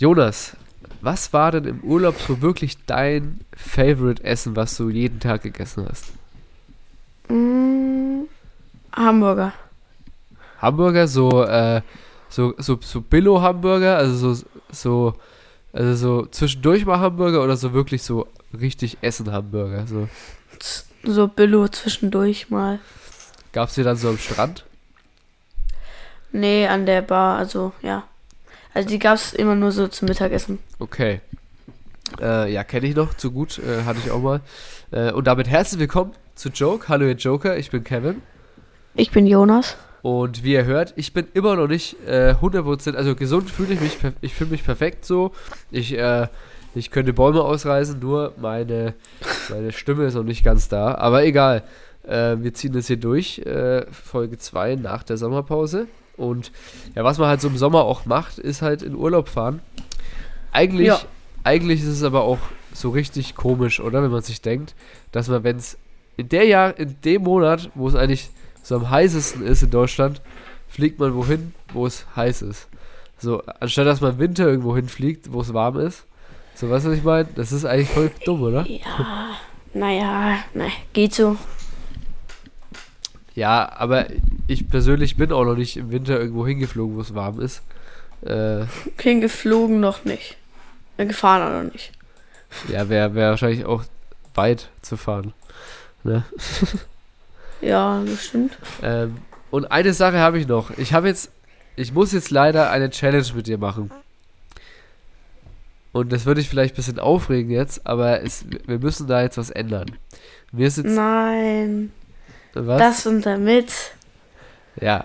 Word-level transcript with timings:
Jonas, 0.00 0.56
was 1.02 1.30
war 1.34 1.52
denn 1.52 1.64
im 1.66 1.84
Urlaub 1.84 2.16
so 2.18 2.40
wirklich 2.40 2.78
dein 2.86 3.40
Favorite 3.54 4.24
Essen, 4.24 4.56
was 4.56 4.74
du 4.78 4.88
jeden 4.88 5.20
Tag 5.20 5.42
gegessen 5.42 5.86
hast? 5.86 6.06
Mm, 7.28 8.22
Hamburger. 8.96 9.52
Hamburger, 10.56 11.06
so, 11.06 11.44
äh, 11.44 11.82
so, 12.30 12.54
so, 12.56 12.78
so 12.80 13.02
Billo-Hamburger, 13.02 13.98
also 13.98 14.32
so, 14.32 14.46
so, 14.72 15.14
also 15.74 15.94
so 15.94 16.26
zwischendurch 16.28 16.86
mal 16.86 16.98
Hamburger 16.98 17.44
oder 17.44 17.58
so 17.58 17.74
wirklich 17.74 18.02
so 18.02 18.26
richtig 18.58 18.96
Essen-Hamburger, 19.02 19.86
so. 19.86 20.08
So 21.04 21.28
Billo 21.28 21.68
zwischendurch 21.68 22.48
mal. 22.48 22.78
Gab's 23.52 23.74
die 23.74 23.82
dann 23.82 23.96
so 23.96 24.08
am 24.08 24.16
Strand? 24.16 24.64
Nee, 26.32 26.66
an 26.68 26.86
der 26.86 27.02
Bar, 27.02 27.36
also 27.36 27.74
ja. 27.82 28.04
Also 28.72 28.88
die 28.88 28.98
gab 28.98 29.16
es 29.16 29.32
immer 29.32 29.54
nur 29.54 29.72
so 29.72 29.88
zum 29.88 30.08
Mittagessen. 30.08 30.58
Okay. 30.78 31.20
Äh, 32.20 32.52
ja, 32.52 32.64
kenne 32.64 32.86
ich 32.86 32.96
noch, 32.96 33.14
zu 33.14 33.30
gut, 33.30 33.58
äh, 33.58 33.84
hatte 33.84 33.98
ich 34.04 34.10
auch 34.10 34.20
mal. 34.20 34.40
Äh, 34.90 35.12
und 35.12 35.26
damit 35.26 35.48
herzlich 35.48 35.80
willkommen 35.80 36.12
zu 36.34 36.50
Joke. 36.50 36.88
Hallo 36.88 37.06
ihr 37.06 37.14
Joker, 37.14 37.56
ich 37.56 37.70
bin 37.70 37.84
Kevin. 37.84 38.22
Ich 38.94 39.10
bin 39.10 39.26
Jonas. 39.26 39.76
Und 40.02 40.44
wie 40.44 40.52
ihr 40.52 40.64
hört, 40.64 40.94
ich 40.96 41.12
bin 41.12 41.26
immer 41.34 41.56
noch 41.56 41.68
nicht 41.68 41.96
äh, 42.06 42.34
100%, 42.40 42.94
also 42.94 43.14
gesund 43.14 43.50
fühle 43.50 43.74
ich 43.74 43.80
mich, 43.80 43.98
ich 44.20 44.34
fühle 44.34 44.50
mich 44.50 44.64
perfekt 44.64 45.04
so. 45.04 45.32
Ich, 45.70 45.96
äh, 45.96 46.28
ich 46.74 46.90
könnte 46.90 47.12
Bäume 47.12 47.42
ausreißen, 47.42 47.98
nur 47.98 48.32
meine, 48.38 48.94
meine 49.50 49.72
Stimme 49.72 50.04
ist 50.04 50.14
noch 50.14 50.24
nicht 50.24 50.44
ganz 50.44 50.68
da. 50.68 50.94
Aber 50.94 51.24
egal, 51.24 51.64
äh, 52.04 52.36
wir 52.38 52.54
ziehen 52.54 52.72
das 52.72 52.86
hier 52.86 52.96
durch, 52.96 53.40
äh, 53.40 53.84
Folge 53.90 54.38
2 54.38 54.76
nach 54.76 55.02
der 55.02 55.16
Sommerpause. 55.16 55.86
Und 56.20 56.52
ja, 56.94 57.02
was 57.04 57.18
man 57.18 57.28
halt 57.28 57.40
so 57.40 57.48
im 57.48 57.56
Sommer 57.56 57.82
auch 57.82 58.04
macht, 58.06 58.38
ist 58.38 58.62
halt 58.62 58.82
in 58.82 58.94
Urlaub 58.94 59.28
fahren. 59.28 59.60
Eigentlich, 60.52 60.86
Ja. 60.88 61.00
eigentlich 61.44 61.80
ist 61.80 61.88
es 61.88 62.02
aber 62.02 62.22
auch 62.22 62.38
so 62.72 62.90
richtig 62.90 63.34
komisch, 63.34 63.80
oder? 63.80 64.02
Wenn 64.02 64.10
man 64.10 64.22
sich 64.22 64.40
denkt, 64.42 64.74
dass 65.12 65.28
man, 65.28 65.42
wenn 65.44 65.56
es 65.56 65.76
in 66.16 66.28
der 66.28 66.44
Jahr, 66.44 66.78
in 66.78 66.96
dem 67.04 67.22
Monat, 67.22 67.70
wo 67.74 67.88
es 67.88 67.94
eigentlich 67.94 68.30
so 68.62 68.76
am 68.76 68.90
heißesten 68.90 69.44
ist 69.46 69.62
in 69.62 69.70
Deutschland, 69.70 70.20
fliegt 70.68 70.98
man 70.98 71.14
wohin, 71.14 71.54
wo 71.72 71.86
es 71.86 72.04
heiß 72.14 72.42
ist. 72.42 72.68
So, 73.18 73.42
anstatt 73.60 73.86
dass 73.86 74.00
man 74.00 74.12
im 74.12 74.18
Winter 74.18 74.46
irgendwo 74.46 74.74
hinfliegt, 74.76 75.32
wo 75.32 75.40
es 75.40 75.52
warm 75.54 75.78
ist. 75.78 76.04
So, 76.54 76.68
weißt 76.70 76.86
du, 76.86 76.90
was 76.90 76.98
ich 76.98 77.04
meine? 77.04 77.28
Das 77.34 77.52
ist 77.52 77.64
eigentlich 77.64 77.88
voll 77.90 78.10
dumm, 78.24 78.42
oder? 78.42 78.66
Ja, 78.66 79.30
naja, 79.74 80.38
ne, 80.54 80.68
geht 80.92 81.14
so. 81.14 81.36
Ja, 83.40 83.72
aber 83.74 84.04
ich 84.48 84.68
persönlich 84.68 85.16
bin 85.16 85.32
auch 85.32 85.46
noch 85.46 85.56
nicht 85.56 85.78
im 85.78 85.90
Winter 85.90 86.20
irgendwo 86.20 86.46
hingeflogen, 86.46 86.94
wo 86.94 87.00
es 87.00 87.14
warm 87.14 87.40
ist. 87.40 87.62
Äh, 88.20 88.66
Bin 89.02 89.22
geflogen 89.22 89.80
noch 89.80 90.04
nicht. 90.04 90.36
Äh, 90.98 91.06
Gefahren 91.06 91.48
auch 91.48 91.64
noch 91.64 91.72
nicht. 91.72 91.90
ja, 92.68 92.90
wäre 92.90 93.14
wär 93.14 93.30
wahrscheinlich 93.30 93.64
auch 93.64 93.84
weit 94.34 94.68
zu 94.82 94.98
fahren. 94.98 95.32
Ne? 96.04 96.22
Ja, 97.62 98.02
bestimmt. 98.04 98.58
Ähm, 98.82 99.16
und 99.50 99.72
eine 99.72 99.94
Sache 99.94 100.18
habe 100.18 100.38
ich 100.38 100.46
noch. 100.46 100.76
Ich 100.76 100.92
habe 100.92 101.08
jetzt, 101.08 101.30
ich 101.76 101.94
muss 101.94 102.12
jetzt 102.12 102.30
leider 102.30 102.70
eine 102.70 102.90
Challenge 102.90 103.28
mit 103.34 103.46
dir 103.46 103.56
machen. 103.56 103.90
Und 105.92 106.12
das 106.12 106.26
würde 106.26 106.42
ich 106.42 106.48
vielleicht 106.50 106.74
ein 106.74 106.76
bisschen 106.76 106.98
aufregen 106.98 107.50
jetzt, 107.50 107.86
aber 107.86 108.22
es, 108.22 108.44
wir 108.66 108.78
müssen 108.78 109.06
da 109.06 109.22
jetzt 109.22 109.38
was 109.38 109.48
ändern. 109.48 109.92
Mir 110.52 110.66
ist 110.66 110.76
jetzt, 110.76 110.94
Nein, 110.94 111.90
was? 112.54 112.78
das 112.78 113.06
und 113.06 113.24
damit. 113.26 113.72
Ja. 114.80 115.04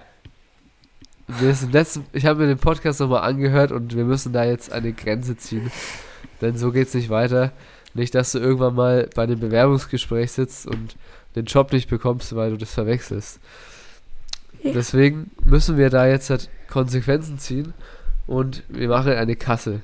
Ist 1.41 1.63
im 1.63 1.71
letzten, 1.71 2.05
ich 2.13 2.25
habe 2.25 2.41
mir 2.41 2.47
den 2.47 2.59
Podcast 2.59 2.99
nochmal 2.99 3.23
angehört 3.23 3.71
und 3.71 3.95
wir 3.95 4.05
müssen 4.05 4.31
da 4.31 4.43
jetzt 4.43 4.71
eine 4.71 4.93
Grenze 4.93 5.35
ziehen. 5.37 5.71
Denn 6.41 6.57
so 6.57 6.71
geht's 6.71 6.93
nicht 6.93 7.09
weiter. 7.09 7.52
Nicht, 7.93 8.13
dass 8.13 8.33
du 8.33 8.39
irgendwann 8.39 8.75
mal 8.75 9.09
bei 9.15 9.23
einem 9.23 9.39
Bewerbungsgespräch 9.39 10.31
sitzt 10.31 10.67
und 10.67 10.95
den 11.35 11.45
Job 11.45 11.71
nicht 11.71 11.89
bekommst, 11.89 12.35
weil 12.35 12.52
du 12.52 12.57
das 12.57 12.73
verwechselst. 12.73 13.39
Ja. 14.61 14.71
Deswegen 14.73 15.31
müssen 15.43 15.77
wir 15.77 15.89
da 15.89 16.05
jetzt 16.05 16.30
halt 16.30 16.49
Konsequenzen 16.70 17.39
ziehen 17.39 17.73
und 18.27 18.64
wir 18.67 18.89
machen 18.89 19.14
eine 19.14 19.36
Kasse. 19.36 19.81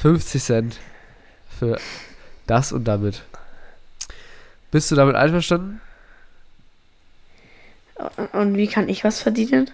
50 0.00 0.42
Cent 0.42 0.78
für 1.58 1.78
das 2.46 2.72
und 2.72 2.84
damit. 2.84 3.24
Bist 4.74 4.90
du 4.90 4.96
damit 4.96 5.14
einverstanden? 5.14 5.80
Und 8.32 8.56
wie 8.56 8.66
kann 8.66 8.88
ich 8.88 9.04
was 9.04 9.20
verdienen? 9.22 9.70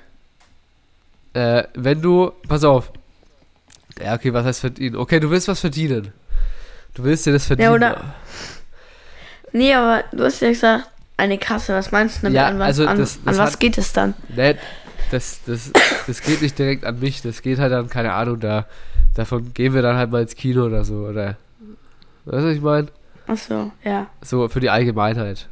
Äh, 1.32 1.64
wenn 1.72 2.02
du, 2.02 2.32
pass 2.46 2.64
auf. 2.64 2.92
Ja, 3.98 4.14
okay, 4.14 4.34
was 4.34 4.44
heißt 4.44 4.60
verdienen? 4.60 4.96
Okay, 4.96 5.18
du 5.18 5.30
willst 5.30 5.48
was 5.48 5.60
verdienen. 5.60 6.12
Du 6.92 7.02
willst 7.04 7.24
dir 7.24 7.32
das 7.32 7.46
verdienen. 7.46 7.70
oder- 7.72 8.14
Nee, 9.52 9.72
aber 9.72 10.04
du 10.12 10.22
hast 10.22 10.42
ja 10.42 10.50
gesagt, 10.50 10.90
eine 11.16 11.38
Kasse. 11.38 11.72
Was 11.72 11.92
meinst 11.92 12.18
du 12.18 12.22
damit? 12.24 12.36
Ja, 12.36 12.48
an 12.48 12.58
was, 12.58 12.66
also 12.66 12.86
an, 12.86 12.98
das- 12.98 13.18
das 13.24 13.34
an 13.38 13.42
was 13.42 13.52
hat- 13.52 13.60
geht 13.60 13.78
es 13.78 13.94
dann? 13.94 14.12
Nee, 14.28 14.56
das, 15.10 15.40
das, 15.46 15.70
das 16.06 16.20
geht 16.20 16.42
nicht 16.42 16.58
direkt 16.58 16.84
an 16.84 17.00
mich. 17.00 17.22
Das 17.22 17.40
geht 17.40 17.58
halt 17.58 17.72
dann, 17.72 17.88
keine 17.88 18.12
Ahnung, 18.12 18.38
da, 18.38 18.66
davon 19.14 19.54
gehen 19.54 19.72
wir 19.72 19.80
dann 19.80 19.96
halt 19.96 20.10
mal 20.10 20.20
ins 20.20 20.34
Kino 20.36 20.66
oder 20.66 20.84
so, 20.84 21.06
oder. 21.06 21.38
Weißt 22.26 22.42
du, 22.44 22.48
was 22.48 22.54
ich 22.54 22.60
meine? 22.60 22.88
Achso, 23.30 23.70
ja. 23.84 24.08
So 24.22 24.48
für 24.48 24.58
die 24.58 24.70
Allgemeinheit. 24.70 25.48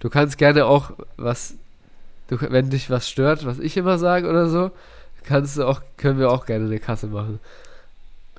Du 0.00 0.10
kannst 0.10 0.36
gerne 0.36 0.66
auch 0.66 0.90
was, 1.16 1.54
du, 2.26 2.36
wenn 2.40 2.70
dich 2.70 2.90
was 2.90 3.08
stört, 3.08 3.46
was 3.46 3.60
ich 3.60 3.76
immer 3.76 3.98
sage 3.98 4.28
oder 4.28 4.48
so, 4.48 4.72
kannst 5.22 5.56
du 5.56 5.64
auch, 5.64 5.80
können 5.96 6.18
wir 6.18 6.32
auch 6.32 6.44
gerne 6.44 6.64
eine 6.64 6.80
Kasse 6.80 7.06
machen. 7.06 7.38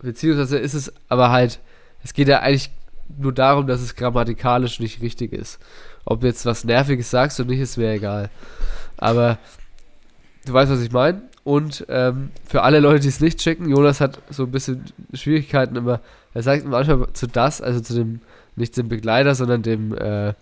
Beziehungsweise 0.02 0.58
ist 0.58 0.74
es 0.74 0.92
aber 1.08 1.32
halt, 1.32 1.62
es 2.04 2.14
geht 2.14 2.28
ja 2.28 2.40
eigentlich 2.40 2.70
nur 3.18 3.32
darum, 3.32 3.66
dass 3.66 3.80
es 3.80 3.96
grammatikalisch 3.96 4.82
nicht 4.82 5.02
richtig 5.02 5.32
ist. 5.32 5.58
Ob 6.04 6.26
jetzt 6.26 6.46
was 6.46 6.66
Nerviges 6.66 7.10
sagst 7.10 7.40
oder 7.40 7.52
nicht, 7.52 7.62
ist 7.62 7.78
mir 7.78 7.94
egal. 7.94 8.30
Aber 8.98 9.38
du 10.46 10.52
weißt, 10.52 10.70
was 10.70 10.82
ich 10.82 10.92
meine. 10.92 11.22
Und 11.46 11.86
ähm, 11.88 12.32
für 12.46 12.64
alle 12.64 12.82
Leute, 12.82 13.02
die 13.02 13.08
es 13.08 13.22
nicht 13.22 13.40
checken, 13.40 13.70
Jonas 13.70 14.02
hat 14.02 14.20
so 14.30 14.44
ein 14.44 14.52
bisschen 14.52 14.84
Schwierigkeiten 15.14 15.78
immer. 15.78 16.02
Er 16.34 16.44
sagt 16.44 16.66
manchmal 16.66 17.08
zu 17.14 17.28
das, 17.28 17.62
also 17.62 17.80
zu 17.80 17.94
dem, 17.94 18.20
nicht 18.56 18.76
dem 18.78 18.90
Begleiter, 18.90 19.36
sondern 19.36 19.62
dem, 19.62 19.94
äh, 19.94 20.34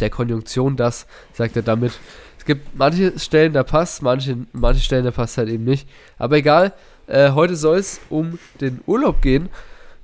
der 0.00 0.10
Konjunktion 0.10 0.76
das, 0.76 1.06
sagt 1.32 1.56
er 1.56 1.62
damit. 1.62 1.92
Es 2.38 2.44
gibt 2.44 2.74
manche 2.76 3.18
Stellen, 3.18 3.52
da 3.52 3.62
passt, 3.62 4.02
manche, 4.02 4.36
manche 4.52 4.80
Stellen, 4.80 5.04
da 5.04 5.10
passt 5.10 5.36
halt 5.38 5.48
eben 5.48 5.64
nicht. 5.64 5.88
Aber 6.18 6.36
egal, 6.36 6.72
äh, 7.06 7.30
heute 7.32 7.56
soll 7.56 7.78
es 7.78 8.00
um 8.08 8.38
den 8.60 8.80
Urlaub 8.86 9.20
gehen. 9.20 9.48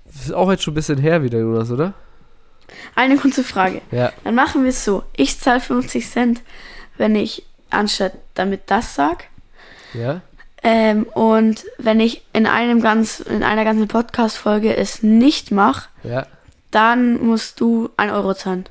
Das 0.04 0.26
ist 0.26 0.32
auch 0.32 0.50
jetzt 0.50 0.62
schon 0.62 0.72
ein 0.72 0.76
bisschen 0.76 0.98
her 0.98 1.22
wieder, 1.22 1.38
Jonas, 1.38 1.70
oder? 1.70 1.94
Eine 2.94 3.16
kurze 3.16 3.44
Frage. 3.44 3.80
Ja. 3.90 4.12
Dann 4.24 4.34
machen 4.34 4.64
wir 4.64 4.70
es 4.70 4.84
so. 4.84 5.04
Ich 5.16 5.38
zahle 5.38 5.60
50 5.60 6.08
Cent, 6.10 6.42
wenn 6.96 7.14
ich 7.14 7.44
anstatt 7.70 8.12
damit 8.34 8.62
das 8.66 8.94
sag. 8.94 9.24
Ja? 9.94 10.20
Ähm, 10.62 11.04
und 11.04 11.64
wenn 11.78 12.00
ich 12.00 12.22
in 12.32 12.46
einem 12.46 12.80
ganz, 12.80 13.20
in 13.20 13.42
einer 13.42 13.64
ganzen 13.64 13.88
Podcast-Folge 13.88 14.76
es 14.76 15.02
nicht 15.02 15.52
mache, 15.52 15.88
Ja. 16.02 16.26
Dann 16.70 17.22
musst 17.24 17.60
du 17.60 17.90
ein 17.96 18.10
Euro 18.10 18.34
zahlen. 18.34 18.68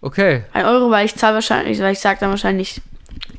Okay. 0.00 0.44
Ein 0.52 0.64
Euro, 0.64 0.90
weil 0.90 1.06
ich 1.06 1.16
zahle 1.16 1.34
wahrscheinlich, 1.34 1.80
weil 1.80 1.92
ich 1.92 1.98
sag 1.98 2.20
dann 2.20 2.30
wahrscheinlich 2.30 2.80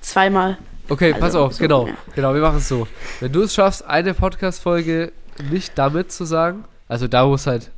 zweimal. 0.02 0.58
Okay, 0.90 1.14
Also, 1.14 1.20
pass 1.26 1.36
auf, 1.36 1.54
so, 1.54 1.60
genau. 1.60 1.88
ja. 1.88 1.94
Genau, 2.16 2.34
wir 2.34 2.42
machen 2.42 2.58
es 2.58 2.68
so. 2.68 2.88
Wenn 3.20 3.32
du 3.32 3.44
es 3.44 3.54
schaffst, 3.54 3.86
eine 3.86 4.14
Podcast-Folge 4.14 5.12
nicht 5.50 5.78
damit 5.78 6.12
zu 6.12 6.26
sagen, 6.26 6.66
also 6.88 7.08
da, 7.08 7.28
wo 7.28 7.36
es 7.36 7.48
halt, 7.48 7.70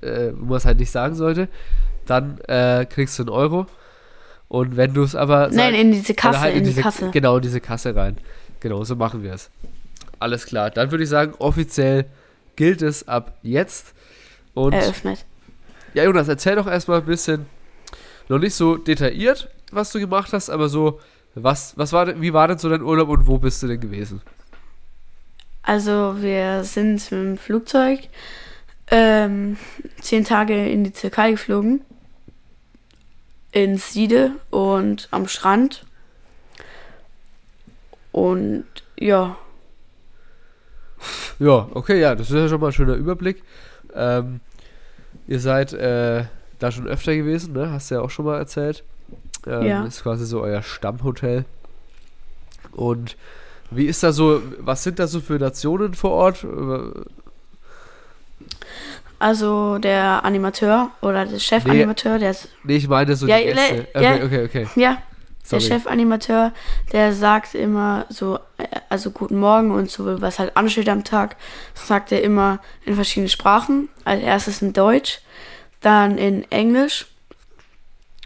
äh, 0.00 0.30
wo 0.34 0.46
man 0.46 0.56
es 0.58 0.64
halt 0.64 0.78
nicht 0.78 0.90
sagen 0.90 1.14
sollte, 1.16 1.48
dann 2.06 2.38
äh, 2.48 2.86
kriegst 2.88 3.18
du 3.18 3.24
einen 3.24 3.30
Euro. 3.30 3.66
Und 4.48 4.76
wenn 4.76 4.94
du 4.94 5.02
es 5.02 5.14
aber 5.14 5.48
Nein, 5.52 5.74
in 5.74 5.92
diese 5.92 6.14
Kasse, 6.14 6.40
halt 6.40 6.54
in, 6.56 6.64
die 6.64 6.70
diese, 6.70 6.82
Kasse. 6.82 7.10
Genau, 7.12 7.36
in 7.36 7.42
diese 7.42 7.60
Kasse 7.60 7.94
rein. 7.94 8.16
Genau, 8.60 8.82
so 8.84 8.96
machen 8.96 9.22
wir 9.22 9.34
es. 9.34 9.50
Alles 10.18 10.46
klar. 10.46 10.70
Dann 10.70 10.90
würde 10.90 11.04
ich 11.04 11.10
sagen, 11.10 11.34
offiziell 11.38 12.06
gilt 12.56 12.82
es 12.82 13.06
ab 13.06 13.38
jetzt. 13.42 13.94
Und 14.54 14.72
Eröffnet. 14.72 15.24
Ja, 15.94 16.04
Jonas, 16.04 16.28
erzähl 16.28 16.56
doch 16.56 16.66
erstmal 16.66 17.00
ein 17.00 17.06
bisschen, 17.06 17.46
noch 18.28 18.38
nicht 18.38 18.54
so 18.54 18.76
detailliert, 18.76 19.48
was 19.72 19.92
du 19.92 20.00
gemacht 20.00 20.32
hast, 20.32 20.50
aber 20.50 20.68
so, 20.68 21.00
was, 21.34 21.76
was 21.76 21.92
war 21.92 22.20
wie 22.20 22.32
war 22.32 22.48
denn 22.48 22.58
so 22.58 22.68
dein 22.68 22.82
Urlaub 22.82 23.08
und 23.08 23.26
wo 23.26 23.38
bist 23.38 23.62
du 23.62 23.68
denn 23.68 23.80
gewesen? 23.80 24.20
Also 25.62 26.16
wir 26.20 26.64
sind 26.64 27.10
mit 27.10 27.10
dem 27.10 27.38
Flugzeug 27.38 28.00
ähm, 28.88 29.56
zehn 30.00 30.24
Tage 30.24 30.68
in 30.68 30.84
die 30.84 30.90
Türkei 30.90 31.32
geflogen. 31.32 31.82
In 33.52 33.78
Siede 33.78 34.32
und 34.50 35.08
am 35.10 35.28
Strand. 35.28 35.84
Und 38.12 38.64
ja, 38.96 39.36
Ja, 41.38 41.68
okay, 41.72 42.00
ja, 42.00 42.14
das 42.14 42.30
ist 42.30 42.36
ja 42.36 42.48
schon 42.48 42.60
mal 42.60 42.68
ein 42.68 42.72
schöner 42.72 42.94
Überblick. 42.94 43.42
Ähm, 43.94 44.40
ihr 45.30 45.38
seid 45.40 45.72
äh, 45.72 46.24
da 46.58 46.70
schon 46.72 46.88
öfter 46.88 47.14
gewesen, 47.14 47.54
ne? 47.54 47.70
Hast 47.70 47.90
du 47.90 47.94
ja 47.94 48.00
auch 48.02 48.10
schon 48.10 48.24
mal 48.26 48.36
erzählt. 48.38 48.82
Ähm, 49.46 49.62
Ja. 49.62 49.84
Ist 49.84 50.02
quasi 50.02 50.26
so 50.26 50.42
euer 50.42 50.62
Stammhotel. 50.62 51.44
Und 52.72 53.16
Wie 53.70 53.86
ist 53.86 54.02
da 54.02 54.12
so, 54.12 54.42
was 54.58 54.82
sind 54.82 54.98
da 54.98 55.06
so 55.06 55.20
für 55.20 55.34
Nationen 55.38 55.94
vor 55.94 56.10
Ort? 56.10 56.44
Also 59.20 59.78
der 59.78 60.24
Animateur 60.24 60.90
oder 61.02 61.24
der 61.26 61.38
Chefanimateur, 61.38 62.18
der 62.18 62.30
ist. 62.32 62.48
Nee, 62.64 62.76
ich 62.76 62.88
meine 62.88 63.14
so 63.14 63.26
Ja, 63.28 63.38
die 63.38 63.44
Gäste. 63.44 63.86
Okay, 63.94 64.18
ja. 64.18 64.24
okay, 64.24 64.44
okay. 64.44 64.66
Ja, 64.74 64.98
Sorry. 65.42 65.62
der 65.62 65.68
Chefanimateur, 65.68 66.52
der 66.92 67.12
sagt 67.12 67.54
immer 67.54 68.06
so, 68.08 68.38
äh, 68.58 68.66
also 68.88 69.10
guten 69.10 69.38
Morgen 69.38 69.70
und 69.70 69.90
so, 69.90 70.20
was 70.20 70.38
halt 70.38 70.56
ansteht 70.56 70.88
am 70.88 71.04
Tag, 71.04 71.36
sagt 71.74 72.12
er 72.12 72.22
immer 72.22 72.60
in 72.84 72.94
verschiedenen 72.94 73.28
Sprachen. 73.28 73.88
Als 74.04 74.22
erstes 74.22 74.62
in 74.62 74.72
Deutsch, 74.72 75.20
dann 75.80 76.18
in 76.18 76.50
Englisch 76.50 77.06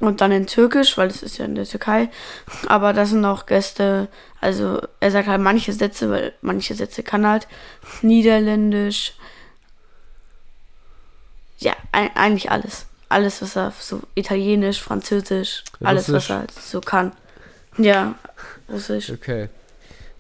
und 0.00 0.20
dann 0.20 0.32
in 0.32 0.46
Türkisch, 0.46 0.98
weil 0.98 1.08
das 1.08 1.22
ist 1.22 1.38
ja 1.38 1.44
in 1.44 1.54
der 1.54 1.64
Türkei. 1.64 2.10
Aber 2.66 2.92
das 2.92 3.10
sind 3.10 3.24
auch 3.24 3.46
Gäste, 3.46 4.08
also 4.40 4.80
er 5.00 5.10
sagt 5.10 5.28
halt 5.28 5.40
manche 5.40 5.72
Sätze, 5.72 6.10
weil 6.10 6.32
manche 6.42 6.74
Sätze 6.74 7.02
kann 7.02 7.26
halt 7.26 7.46
Niederländisch. 8.02 9.14
Ja, 11.58 11.74
eigentlich 11.92 12.50
alles. 12.50 12.86
Alles, 13.08 13.42
was 13.42 13.56
er 13.56 13.72
so 13.78 14.00
Italienisch, 14.14 14.80
Französisch, 14.80 15.62
alles, 15.82 16.08
was 16.08 16.14
Russisch. 16.14 16.30
er 16.30 16.38
halt 16.38 16.50
so 16.52 16.80
kann. 16.80 17.12
Ja, 17.78 18.14
Russisch. 18.68 19.10
Okay. 19.10 19.48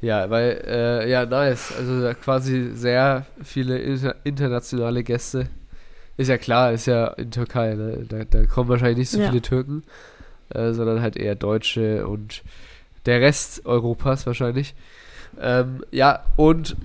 Ja, 0.00 0.28
weil, 0.28 0.62
äh, 0.66 1.10
ja, 1.10 1.24
nice. 1.24 1.72
Also 1.76 2.12
quasi 2.22 2.72
sehr 2.74 3.24
viele 3.42 3.78
inter 3.78 4.16
internationale 4.24 5.02
Gäste. 5.02 5.48
Ist 6.16 6.28
ja 6.28 6.36
klar, 6.38 6.72
ist 6.72 6.86
ja 6.86 7.06
in 7.08 7.30
Türkei, 7.30 7.74
ne? 7.74 8.04
Da, 8.08 8.24
da 8.24 8.44
kommen 8.46 8.68
wahrscheinlich 8.68 8.98
nicht 8.98 9.10
so 9.10 9.18
Ja. 9.18 9.28
viele 9.30 9.42
Türken, 9.42 9.82
äh, 10.50 10.72
sondern 10.72 11.00
halt 11.00 11.16
eher 11.16 11.34
Deutsche 11.34 12.06
und 12.06 12.42
der 13.06 13.20
Rest 13.20 13.64
Europas 13.66 14.26
wahrscheinlich. 14.26 14.74
Ähm, 15.40 15.84
ja, 15.90 16.24
und 16.36 16.76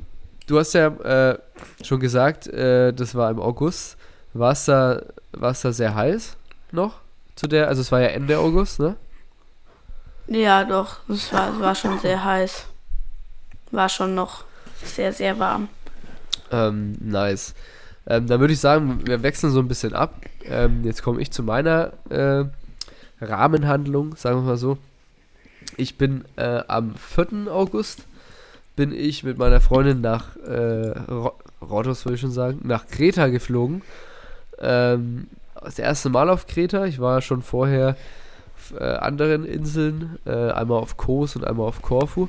du 0.48 0.58
hast 0.58 0.74
ja 0.74 0.88
äh, 0.88 1.38
schon 1.84 2.00
gesagt, 2.00 2.48
äh, 2.48 2.94
das 2.94 3.14
war 3.16 3.30
im 3.30 3.40
August. 3.40 3.98
War 4.34 4.52
es 4.52 4.66
da, 4.66 5.02
war's 5.32 5.62
da 5.62 5.72
sehr 5.72 5.96
heiß 5.96 6.38
noch? 6.72 7.00
Zu 7.36 7.48
der, 7.48 7.68
also 7.68 7.82
es 7.82 7.92
war 7.92 8.02
ja 8.02 8.08
Ende 8.08 8.38
August, 8.38 8.80
ne? 8.80 8.96
Ja, 10.28 10.64
doch, 10.64 10.98
es 11.10 11.34
war, 11.34 11.54
es 11.54 11.60
war 11.60 11.74
schon 11.74 12.00
sehr 12.00 12.24
heiß. 12.24 12.66
War 13.72 13.90
schon 13.90 14.14
noch 14.14 14.44
sehr, 14.84 15.12
sehr 15.14 15.40
warm. 15.40 15.70
Ähm, 16.52 16.96
nice. 17.00 17.56
Ähm, 18.06 18.28
dann 18.28 18.40
würde 18.40 18.54
ich 18.54 18.60
sagen, 18.60 19.02
wir 19.06 19.24
wechseln 19.24 19.52
so 19.52 19.60
ein 19.60 19.68
bisschen 19.68 19.94
ab. 19.94 20.16
Ähm, 20.44 20.84
jetzt 20.84 21.04
komme 21.04 21.22
ich 21.22 21.32
zu 21.32 21.44
meiner 21.44 21.94
äh, 22.10 22.46
Rahmenhandlung, 23.22 24.16
sagen 24.16 24.38
wir 24.38 24.44
mal 24.44 24.58
so. 24.58 24.78
Ich 25.78 25.98
bin 25.98 26.26
äh, 26.36 26.62
am 26.68 26.96
4. 26.96 27.52
August 27.52 28.06
bin 28.76 28.94
ich 28.94 29.24
mit 29.24 29.38
meiner 29.38 29.62
Freundin 29.62 30.02
nach 30.02 30.36
äh, 30.38 30.98
Ro 31.12 31.34
Rhodos, 31.62 32.06
würde 32.06 32.16
ich 32.16 32.22
schon 32.22 32.32
sagen, 32.32 32.62
nach 32.64 32.88
Kreta 32.88 33.28
geflogen. 33.28 33.82
Ähm, 34.62 35.28
das 35.62 35.80
erste 35.80 36.10
Mal 36.10 36.30
auf 36.30 36.48
Kreta. 36.48 36.86
Ich 36.86 37.00
war 37.00 37.22
schon 37.22 37.42
vorher 37.42 37.96
auf 38.56 38.80
äh, 38.80 38.84
anderen 38.84 39.46
Inseln, 39.46 40.18
äh, 40.26 40.52
einmal 40.52 40.80
auf 40.80 40.98
Kos 40.98 41.36
und 41.36 41.46
einmal 41.46 41.68
auf 41.68 41.82
Korfu. 41.82 42.28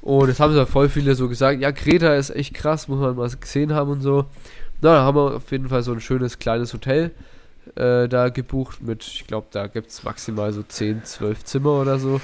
Und 0.00 0.28
es 0.28 0.40
haben 0.40 0.54
ja 0.56 0.66
voll 0.66 0.88
viele 0.88 1.14
so 1.14 1.28
gesagt, 1.28 1.60
ja, 1.60 1.70
Kreta 1.70 2.14
ist 2.14 2.30
echt 2.30 2.54
krass, 2.54 2.88
muss 2.88 2.98
man 2.98 3.14
mal 3.14 3.30
gesehen 3.30 3.72
haben 3.72 3.92
und 3.92 4.00
so. 4.00 4.26
Na, 4.80 4.94
da 4.94 5.02
haben 5.02 5.16
wir 5.16 5.36
auf 5.36 5.50
jeden 5.52 5.68
Fall 5.68 5.82
so 5.82 5.92
ein 5.92 6.00
schönes 6.00 6.40
kleines 6.40 6.72
Hotel 6.74 7.12
äh, 7.76 8.08
da 8.08 8.28
gebucht 8.28 8.82
mit, 8.82 9.04
ich 9.04 9.26
glaube, 9.26 9.46
da 9.50 9.66
gibt 9.66 9.90
es 9.90 10.02
maximal 10.02 10.52
so 10.52 10.62
10, 10.62 11.04
12 11.04 11.44
Zimmer 11.44 11.80
oder 11.80 11.98
so. 11.98 12.20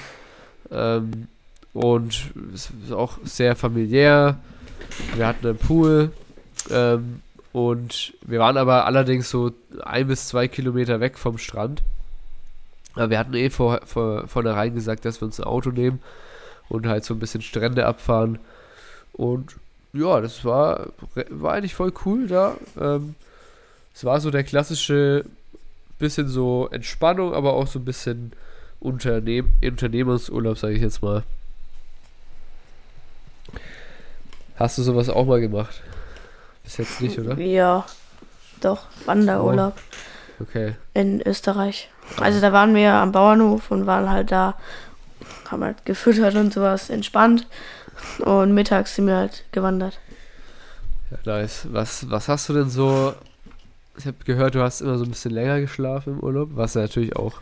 Ähm, 0.70 1.28
und 1.72 2.32
es 2.54 2.70
ist 2.84 2.92
auch 2.92 3.18
sehr 3.24 3.54
familiär. 3.54 4.38
Wir 5.14 5.26
hatten 5.26 5.46
einen 5.46 5.58
Pool. 5.58 6.10
Ähm, 6.70 7.20
und 7.58 8.14
wir 8.22 8.38
waren 8.38 8.56
aber 8.56 8.86
allerdings 8.86 9.30
so 9.30 9.50
ein 9.82 10.06
bis 10.06 10.28
zwei 10.28 10.46
Kilometer 10.46 11.00
weg 11.00 11.18
vom 11.18 11.38
Strand. 11.38 11.82
Aber 12.94 13.10
wir 13.10 13.18
hatten 13.18 13.34
eh 13.34 13.50
vor, 13.50 13.80
vor, 13.84 14.28
vornherein 14.28 14.76
gesagt, 14.76 15.04
dass 15.04 15.20
wir 15.20 15.26
uns 15.26 15.40
ein 15.40 15.44
Auto 15.44 15.72
nehmen 15.72 15.98
und 16.68 16.86
halt 16.86 17.04
so 17.04 17.14
ein 17.14 17.18
bisschen 17.18 17.42
Strände 17.42 17.84
abfahren. 17.84 18.38
Und 19.12 19.56
ja, 19.92 20.20
das 20.20 20.44
war, 20.44 20.90
war 21.30 21.54
eigentlich 21.54 21.74
voll 21.74 21.92
cool 22.04 22.28
da. 22.28 22.56
Ähm, 22.80 23.16
es 23.92 24.04
war 24.04 24.20
so 24.20 24.30
der 24.30 24.44
klassische 24.44 25.24
bisschen 25.98 26.28
so 26.28 26.68
Entspannung, 26.70 27.34
aber 27.34 27.54
auch 27.54 27.66
so 27.66 27.80
ein 27.80 27.84
bisschen 27.84 28.34
Unternehm 28.78 29.50
Unternehmensurlaub, 29.64 30.58
sage 30.58 30.74
ich 30.74 30.82
jetzt 30.82 31.02
mal. 31.02 31.24
Hast 34.54 34.78
du 34.78 34.82
sowas 34.82 35.08
auch 35.08 35.26
mal 35.26 35.40
gemacht? 35.40 35.82
Bis 36.68 36.76
jetzt 36.76 37.00
nicht, 37.00 37.18
oder? 37.18 37.38
Ja, 37.38 37.86
doch, 38.60 38.88
Wanderurlaub 39.06 39.72
Okay. 40.38 40.74
in 40.92 41.26
Österreich. 41.26 41.88
Also 42.20 42.42
da 42.42 42.52
waren 42.52 42.74
wir 42.74 42.92
am 42.92 43.10
Bauernhof 43.10 43.70
und 43.70 43.86
waren 43.86 44.10
halt 44.10 44.30
da, 44.30 44.54
haben 45.50 45.64
halt 45.64 45.86
gefüttert 45.86 46.34
und 46.34 46.52
sowas, 46.52 46.90
entspannt. 46.90 47.46
Und 48.18 48.52
mittags 48.52 48.96
sind 48.96 49.06
wir 49.06 49.16
halt 49.16 49.44
gewandert. 49.50 49.98
Ja, 51.10 51.38
nice. 51.38 51.66
Was, 51.72 52.10
was 52.10 52.28
hast 52.28 52.50
du 52.50 52.52
denn 52.52 52.68
so? 52.68 53.14
Ich 53.96 54.06
habe 54.06 54.18
gehört, 54.26 54.54
du 54.54 54.60
hast 54.60 54.82
immer 54.82 54.98
so 54.98 55.04
ein 55.04 55.10
bisschen 55.10 55.30
länger 55.30 55.62
geschlafen 55.62 56.18
im 56.18 56.20
Urlaub, 56.20 56.50
was 56.52 56.74
ja 56.74 56.82
natürlich 56.82 57.16
auch 57.16 57.40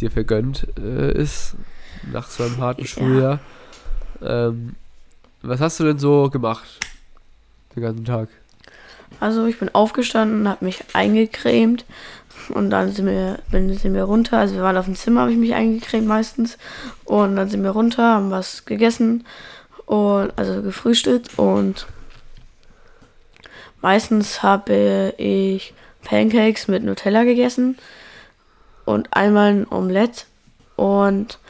dir 0.00 0.10
vergönnt 0.10 0.66
äh, 0.80 1.12
ist 1.12 1.54
nach 2.10 2.28
so 2.28 2.42
einem 2.42 2.58
harten 2.58 2.80
Ja. 2.80 2.86
Schuljahr. 2.88 3.38
Ähm, 4.20 4.74
was 5.42 5.60
hast 5.60 5.78
du 5.78 5.84
denn 5.84 6.00
so 6.00 6.28
gemacht 6.28 6.66
den 7.74 7.82
ganzen 7.82 8.04
Tag? 8.04 8.28
Also 9.18 9.46
ich 9.46 9.58
bin 9.58 9.74
aufgestanden, 9.74 10.48
habe 10.48 10.64
mich 10.64 10.84
eingecremt 10.92 11.84
und 12.48 12.70
dann 12.70 12.92
sind 12.92 13.06
wir, 13.06 13.38
bin, 13.50 13.72
sind 13.76 13.94
wir 13.94 14.04
runter. 14.04 14.38
Also 14.38 14.54
wir 14.54 14.62
waren 14.62 14.76
auf 14.76 14.84
dem 14.86 14.94
Zimmer, 14.94 15.22
habe 15.22 15.32
ich 15.32 15.38
mich 15.38 15.54
eingecremt 15.54 16.06
meistens. 16.06 16.58
Und 17.04 17.36
dann 17.36 17.48
sind 17.48 17.62
wir 17.62 17.70
runter, 17.70 18.14
haben 18.14 18.30
was 18.30 18.64
gegessen 18.64 19.24
und 19.90 20.32
also 20.36 20.62
gefrühstückt 20.62 21.36
und 21.36 21.88
meistens 23.80 24.40
habe 24.40 25.14
ich 25.16 25.74
Pancakes 26.04 26.68
mit 26.68 26.84
Nutella 26.84 27.24
gegessen 27.24 27.76
und 28.84 29.08
einmal 29.12 29.48
ein 29.48 29.66
Omelette 29.68 30.26
und 30.76 31.40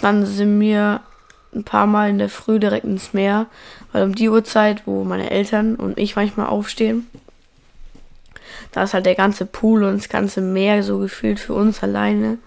dann 0.00 0.24
sind 0.24 0.58
wir 0.60 1.02
ein 1.54 1.64
paar 1.64 1.86
Mal 1.86 2.10
in 2.10 2.18
der 2.18 2.28
Früh 2.28 2.58
direkt 2.58 2.84
ins 2.84 3.12
Meer, 3.12 3.46
weil 3.92 4.04
um 4.04 4.14
die 4.14 4.28
Uhrzeit, 4.28 4.86
wo 4.86 5.04
meine 5.04 5.30
Eltern 5.30 5.76
und 5.76 5.98
ich 5.98 6.16
manchmal 6.16 6.46
aufstehen, 6.46 7.06
da 8.72 8.84
ist 8.84 8.94
halt 8.94 9.06
der 9.06 9.14
ganze 9.14 9.46
Pool 9.46 9.84
und 9.84 9.96
das 9.96 10.08
ganze 10.08 10.40
Meer 10.40 10.82
so 10.82 10.98
gefühlt 10.98 11.40
für 11.40 11.54
uns 11.54 11.82
alleine, 11.82 12.38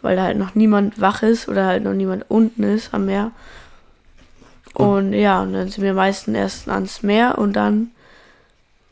weil 0.00 0.16
da 0.16 0.22
halt 0.24 0.38
noch 0.38 0.54
niemand 0.54 1.00
wach 1.00 1.22
ist 1.22 1.48
oder 1.48 1.66
halt 1.66 1.84
noch 1.84 1.92
niemand 1.92 2.24
unten 2.28 2.62
ist 2.62 2.94
am 2.94 3.06
Meer. 3.06 3.32
Und 4.74 5.12
ja, 5.12 5.42
und 5.42 5.52
dann 5.52 5.68
sind 5.68 5.84
wir 5.84 5.92
meistens 5.92 6.36
erst 6.36 6.68
ans 6.68 7.02
Meer 7.02 7.36
und 7.36 7.52
dann 7.52 7.90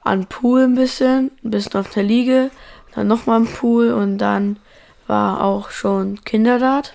an 0.03 0.27
Pool 0.27 0.65
ein 0.65 0.75
bisschen, 0.75 1.31
ein 1.43 1.51
bisschen 1.51 1.81
auf 1.81 1.91
der 1.91 2.03
Liege, 2.03 2.51
dann 2.95 3.07
nochmal 3.07 3.37
am 3.37 3.47
Pool 3.47 3.93
und 3.93 4.19
dann 4.19 4.59
war 5.07 5.43
auch 5.43 5.71
schon 5.71 6.23
Kinderdart. 6.25 6.95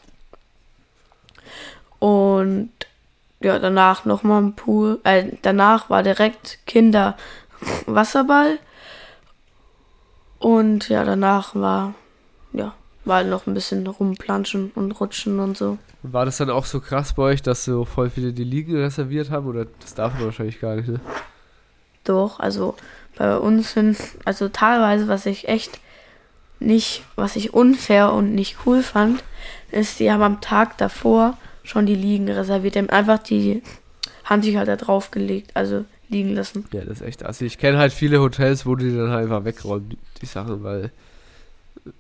Und 2.06 2.70
ja, 3.40 3.58
danach 3.58 4.06
nochmal 4.06 4.44
im 4.44 4.54
Pool. 4.54 5.00
Äh, 5.04 5.32
danach 5.42 5.90
war 5.90 6.04
direkt 6.04 6.60
Kinder 6.68 7.18
Wasserball. 7.88 8.60
Und 10.38 10.88
ja, 10.90 11.04
danach 11.04 11.56
war, 11.56 11.96
ja, 12.54 12.76
war 13.06 13.16
halt 13.16 13.30
noch 13.30 13.48
ein 13.48 13.56
bisschen 13.56 13.88
rumplanschen 13.88 14.72
und 14.76 14.92
rutschen 14.92 15.40
und 15.40 15.58
so. 15.58 15.80
Und 16.04 16.14
war 16.14 16.26
das 16.26 16.38
dann 16.38 16.52
auch 16.52 16.66
so 16.66 16.80
krass 16.80 17.14
bei 17.14 17.24
euch, 17.24 17.42
dass 17.42 17.66
so 17.66 17.86
voll 17.86 18.12
viele 18.12 18.34
die 18.34 18.44
Liegen 18.44 18.78
reserviert 18.78 19.32
haben? 19.32 19.48
Oder 19.48 19.66
das 19.80 19.96
darf 19.96 20.14
man 20.14 20.26
wahrscheinlich 20.26 20.62
gar 20.62 20.76
nicht, 20.76 20.88
ne? 20.88 21.00
Doch, 22.04 22.40
also 22.40 22.76
bei 23.18 23.36
uns 23.36 23.74
sind, 23.74 23.98
also 24.26 24.48
teilweise, 24.48 25.08
was 25.08 25.26
ich 25.26 25.48
echt 25.48 25.80
nicht, 26.60 27.04
was 27.16 27.36
ich 27.36 27.56
unfair 27.56 28.14
und 28.14 28.36
nicht 28.36 28.58
cool 28.68 28.84
fand, 28.84 29.24
ist, 29.72 30.00
die 30.00 30.12
haben 30.12 30.22
am 30.22 30.40
Tag 30.40 30.78
davor 30.78 31.36
schon 31.66 31.86
die 31.86 31.96
Liegen 31.96 32.30
reserviert. 32.30 32.76
Die 32.76 32.80
haben 32.80 32.90
einfach 32.90 33.20
die 33.20 33.62
Handtücher 34.24 34.66
da 34.66 34.76
drauf 34.76 35.12
gelegt, 35.12 35.52
also 35.54 35.86
liegen 36.10 36.34
lassen. 36.36 36.66
Ja, 36.72 36.82
das 36.82 37.02
ist 37.02 37.08
echt 37.08 37.26
assi. 37.26 37.46
Ich 37.46 37.58
kenne 37.58 37.78
halt 37.78 37.92
viele 37.92 38.22
Hotels, 38.22 38.66
wo 38.66 38.76
die 38.76 38.96
dann 38.96 39.10
halt 39.10 39.24
einfach 39.24 39.44
wegräumen, 39.44 39.90
die, 39.90 39.98
die 40.22 40.26
Sachen, 40.26 40.64
weil. 40.64 40.92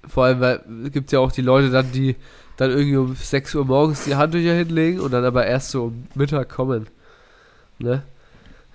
Vor 0.07 0.25
allem, 0.25 0.39
weil 0.39 0.63
es 0.85 0.91
gibt 0.91 1.11
ja 1.11 1.19
auch 1.19 1.31
die 1.31 1.43
Leute 1.43 1.69
dann, 1.69 1.91
die 1.91 2.15
dann 2.57 2.71
irgendwie 2.71 2.97
um 2.97 3.15
6 3.15 3.53
Uhr 3.53 3.65
morgens 3.65 4.05
die 4.05 4.15
Handtücher 4.15 4.53
hinlegen 4.53 4.99
und 4.99 5.11
dann 5.11 5.25
aber 5.25 5.45
erst 5.45 5.71
so 5.71 5.85
um 5.85 6.07
Mittag 6.15 6.49
kommen. 6.49 6.87
Ne? 7.77 8.01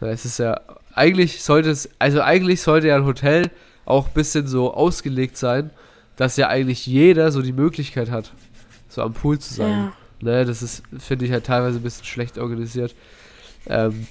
Ja, 0.00 0.06
es 0.08 0.24
ist 0.24 0.38
ja. 0.38 0.60
Eigentlich 0.94 1.42
sollte 1.42 1.70
es. 1.70 1.88
Also 1.98 2.20
eigentlich 2.20 2.60
sollte 2.60 2.88
ja 2.88 2.96
ein 2.96 3.06
Hotel 3.06 3.50
auch 3.86 4.08
ein 4.08 4.14
bisschen 4.14 4.46
so 4.46 4.72
ausgelegt 4.74 5.36
sein, 5.36 5.70
dass 6.16 6.36
ja 6.36 6.48
eigentlich 6.48 6.86
jeder 6.86 7.32
so 7.32 7.42
die 7.42 7.52
Möglichkeit 7.52 8.10
hat, 8.10 8.32
so 8.88 9.02
am 9.02 9.14
Pool 9.14 9.38
zu 9.38 9.54
sein. 9.54 9.70
Ja. 9.70 9.92
Ne, 10.22 10.44
das 10.44 10.62
ist, 10.62 10.82
finde 10.98 11.24
ich 11.24 11.32
halt 11.32 11.46
teilweise 11.46 11.78
ein 11.78 11.82
bisschen 11.82 12.04
schlecht 12.04 12.38
organisiert. 12.38 12.94
Ähm, 13.66 14.06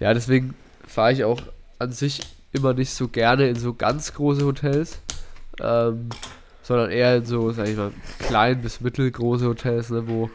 ja, 0.00 0.14
deswegen 0.14 0.54
fahre 0.86 1.12
ich 1.12 1.24
auch 1.24 1.42
an 1.78 1.92
sich 1.92 2.20
immer 2.52 2.72
nicht 2.72 2.90
so 2.90 3.08
gerne 3.08 3.48
in 3.48 3.56
so 3.56 3.74
ganz 3.74 4.14
große 4.14 4.44
Hotels, 4.44 4.98
ähm, 5.60 6.08
sondern 6.62 6.90
eher 6.90 7.16
in 7.16 7.26
so, 7.26 7.52
sag 7.52 7.68
ich 7.68 7.76
mal, 7.76 7.92
klein 8.18 8.62
bis 8.62 8.80
mittelgroße 8.80 9.46
Hotels, 9.46 9.90
ne, 9.90 10.08
wo, 10.08 10.30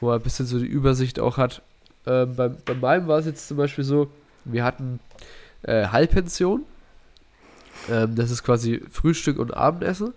wo 0.00 0.06
man 0.06 0.16
ein 0.16 0.22
bisschen 0.22 0.46
so 0.46 0.58
die 0.58 0.66
Übersicht 0.66 1.20
auch 1.20 1.36
hat. 1.36 1.62
Ähm, 2.06 2.34
bei, 2.34 2.48
bei 2.48 2.74
meinem 2.74 3.06
war 3.06 3.18
es 3.18 3.26
jetzt 3.26 3.46
zum 3.46 3.56
Beispiel 3.56 3.84
so, 3.84 4.10
wir 4.44 4.64
hatten 4.64 4.98
äh, 5.62 5.86
Halbpension. 5.86 6.64
Ähm, 7.88 8.16
das 8.16 8.30
ist 8.30 8.42
quasi 8.42 8.82
Frühstück 8.90 9.38
und 9.38 9.54
Abendessen. 9.54 10.12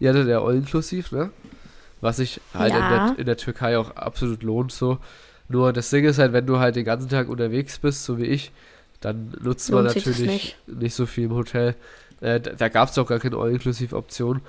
Die 0.00 0.08
hatte 0.08 0.24
der 0.24 0.40
All-Inklusiv, 0.40 1.12
ne? 1.12 1.30
Was 2.04 2.18
sich 2.18 2.38
halt 2.52 2.72
Ja. 2.74 2.76
in, 2.76 3.06
der, 3.14 3.18
in 3.20 3.24
der 3.26 3.36
Türkei 3.38 3.78
auch 3.78 3.96
absolut 3.96 4.42
lohnt, 4.42 4.72
so. 4.72 4.98
Nur 5.48 5.72
das 5.72 5.88
Ding 5.88 6.04
ist 6.04 6.18
halt, 6.18 6.32
wenn 6.34 6.44
du 6.46 6.58
halt 6.58 6.76
den 6.76 6.84
ganzen 6.84 7.08
Tag 7.08 7.28
unterwegs 7.30 7.78
bist, 7.78 8.04
so 8.04 8.18
wie 8.18 8.26
ich, 8.26 8.52
dann 9.00 9.32
nutzt 9.42 9.70
man 9.70 9.84
Lohnt 9.84 9.96
das 9.96 10.06
natürlich 10.06 10.56
nicht. 10.66 10.94
so 10.94 11.06
viel 11.06 11.24
im 11.24 11.34
Hotel. 11.34 11.74
Äh, 12.20 12.40
da 12.40 12.50
da 12.52 12.68
gab 12.68 12.90
es 12.90 12.98
auch 12.98 13.06
gar 13.06 13.18
keine 13.18 13.36
All-Inklusiv-Option. 13.36 14.40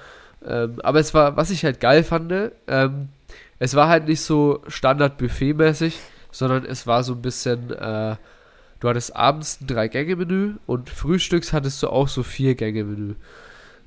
Ähm, 0.46 0.80
aber 0.84 1.00
es 1.00 1.14
war, 1.14 1.38
was 1.38 1.50
ich 1.50 1.64
halt 1.64 1.80
geil 1.80 2.04
fand, 2.04 2.34
ähm, 2.68 3.10
es 3.58 3.74
war 3.74 3.88
halt 3.88 4.08
nicht 4.08 4.22
so 4.22 4.62
Standard-Buffet-mäßig, 4.68 5.98
sondern 6.32 6.66
es 6.66 6.86
war 6.88 7.04
so 7.04 7.14
ein 7.14 7.22
bisschen, 7.22 7.72
äh, 7.72 8.16
du 8.82 8.90
hattest 8.90 9.16
abends 9.16 9.60
ein 9.62 9.68
Drei-Gänge-Menü 9.68 10.56
und 10.66 10.90
frühstücks 10.90 11.54
hattest 11.54 11.82
du 11.82 11.88
auch 11.90 12.10
so 12.10 12.22
Vier-Gänge-Menü. 12.24 13.16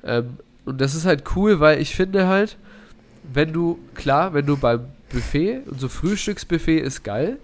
Ähm, 0.04 0.38
und 0.64 0.80
das 0.80 0.94
ist 0.94 1.04
halt 1.06 1.24
cool, 1.36 1.60
weil 1.60 1.80
ich 1.80 1.94
finde 1.94 2.26
halt, 2.28 2.56
wenn 3.32 3.52
du, 3.52 3.78
klar, 3.94 4.34
wenn 4.34 4.46
du 4.46 4.56
beim 4.56 4.86
Buffet, 5.10 5.62
und 5.66 5.80
so 5.80 5.88
Frühstücksbuffet 5.88 6.80
ist 6.80 7.02
geil, 7.02 7.38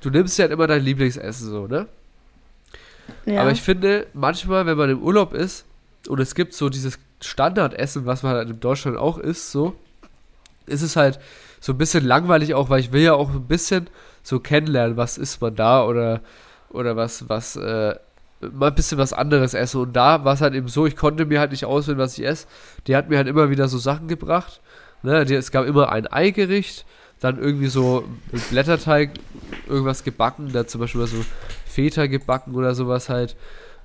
du 0.00 0.10
nimmst 0.10 0.38
ja 0.38 0.44
halt 0.44 0.52
immer 0.52 0.66
dein 0.66 0.82
Lieblingsessen 0.82 1.50
so, 1.50 1.66
ne? 1.66 1.86
Ja. 3.24 3.42
Aber 3.42 3.50
ich 3.50 3.62
finde, 3.62 4.06
manchmal, 4.12 4.66
wenn 4.66 4.76
man 4.76 4.90
im 4.90 5.02
Urlaub 5.02 5.32
ist 5.32 5.64
und 6.08 6.20
es 6.20 6.34
gibt 6.34 6.54
so 6.54 6.68
dieses 6.68 6.98
Standardessen, 7.20 8.06
was 8.06 8.22
man 8.22 8.34
halt 8.34 8.50
in 8.50 8.60
Deutschland 8.60 8.96
auch 8.96 9.18
isst, 9.18 9.50
so, 9.50 9.74
ist 10.66 10.82
es 10.82 10.96
halt 10.96 11.18
so 11.60 11.72
ein 11.72 11.78
bisschen 11.78 12.04
langweilig 12.04 12.54
auch, 12.54 12.70
weil 12.70 12.80
ich 12.80 12.92
will 12.92 13.02
ja 13.02 13.14
auch 13.14 13.30
ein 13.30 13.46
bisschen 13.46 13.88
so 14.22 14.40
kennenlernen, 14.40 14.96
was 14.96 15.18
isst 15.18 15.40
man 15.40 15.56
da 15.56 15.84
oder, 15.84 16.20
oder 16.70 16.96
was, 16.96 17.28
was, 17.28 17.56
äh, 17.56 17.96
mal 18.40 18.68
ein 18.68 18.74
bisschen 18.74 18.98
was 18.98 19.12
anderes 19.12 19.54
essen. 19.54 19.80
Und 19.80 19.96
da 19.96 20.24
war 20.24 20.34
es 20.34 20.40
halt 20.40 20.54
eben 20.54 20.68
so, 20.68 20.86
ich 20.86 20.96
konnte 20.96 21.24
mir 21.24 21.40
halt 21.40 21.50
nicht 21.50 21.64
auswählen, 21.64 21.98
was 21.98 22.18
ich 22.18 22.24
esse. 22.24 22.46
Die 22.86 22.94
hat 22.94 23.08
mir 23.08 23.16
halt 23.16 23.28
immer 23.28 23.50
wieder 23.50 23.68
so 23.68 23.78
Sachen 23.78 24.08
gebracht. 24.08 24.60
Ne? 25.02 25.22
Es 25.22 25.50
gab 25.50 25.66
immer 25.66 25.90
ein 25.90 26.06
Eigericht, 26.06 26.84
dann 27.20 27.38
irgendwie 27.38 27.68
so 27.68 28.04
mit 28.30 28.48
Blätterteig 28.50 29.10
irgendwas 29.68 30.04
gebacken, 30.04 30.50
da 30.52 30.66
zum 30.66 30.80
Beispiel 30.80 31.06
so 31.06 31.24
Feta 31.66 32.06
gebacken 32.06 32.54
oder 32.54 32.74
sowas 32.74 33.08
halt. 33.08 33.36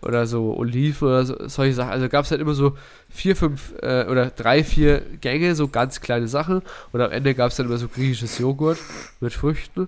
Oder 0.01 0.27
so 0.27 0.58
Oliven 0.58 1.08
oder 1.08 1.25
so, 1.25 1.48
solche 1.48 1.74
Sachen. 1.75 1.91
Also 1.91 2.10
gab 2.10 2.25
es 2.25 2.32
halt 2.32 2.41
immer 2.41 2.53
so 2.53 2.75
vier, 3.10 3.38
fünf 3.38 3.74
äh, 3.82 4.05
oder 4.05 4.32
drei, 4.32 4.63
vier 4.63 5.00
Gänge, 5.22 5.55
so 5.55 5.70
ganz 5.70 6.01
kleine 6.01 6.27
Sachen. 6.27 6.62
Und 6.91 7.00
am 7.00 7.10
Ende 7.10 7.34
gab 7.34 7.51
es 7.51 7.55
dann 7.55 7.67
immer 7.67 7.77
so 7.77 7.88
griechisches 7.88 8.38
Joghurt 8.38 8.77
mit 9.22 9.32
Früchten, 9.32 9.88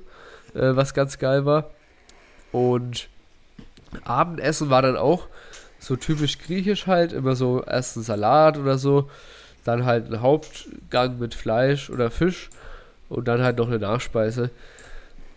äh, 0.54 0.74
was 0.74 0.94
ganz 0.94 1.20
geil 1.20 1.46
war. 1.46 1.72
Und 2.54 3.10
Abendessen 4.06 4.70
war 4.70 4.82
dann 4.82 4.96
auch 4.96 5.28
so 5.80 5.98
typisch 5.98 6.40
griechisch 6.40 6.88
halt, 6.88 7.12
immer 7.12 7.36
so 7.36 7.64
erst 7.64 7.98
ein 7.98 8.04
Salat 8.04 8.58
oder 8.58 8.78
so, 8.78 9.10
dann 9.66 9.84
halt 9.84 10.12
ein 10.12 10.22
Hauptgang 10.22 11.20
mit 11.20 11.34
Fleisch 11.34 11.90
oder 11.90 12.10
Fisch 12.10 12.50
und 13.10 13.28
dann 13.28 13.42
halt 13.42 13.58
noch 13.58 13.68
eine 13.68 13.80
Nachspeise. 13.80 14.52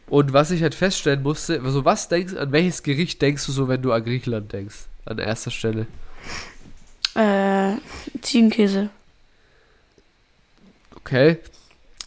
Und 0.06 0.32
was 0.32 0.50
ich 0.50 0.62
halt 0.62 0.75
feststellen 0.75 1.23
musste, 1.23 1.61
also 1.62 1.85
was 1.85 2.08
denkst 2.08 2.35
an 2.35 2.52
welches 2.52 2.82
Gericht 2.82 3.20
denkst 3.20 3.44
du 3.47 3.52
so, 3.52 3.68
wenn 3.68 3.82
du 3.82 3.92
an 3.92 4.04
Griechenland 4.04 4.52
denkst? 4.52 4.87
An 5.04 5.18
erster 5.18 5.50
Stelle. 5.50 5.87
äh, 7.14 7.73
Ziegenkäse. 8.20 8.90
Okay. 10.97 11.38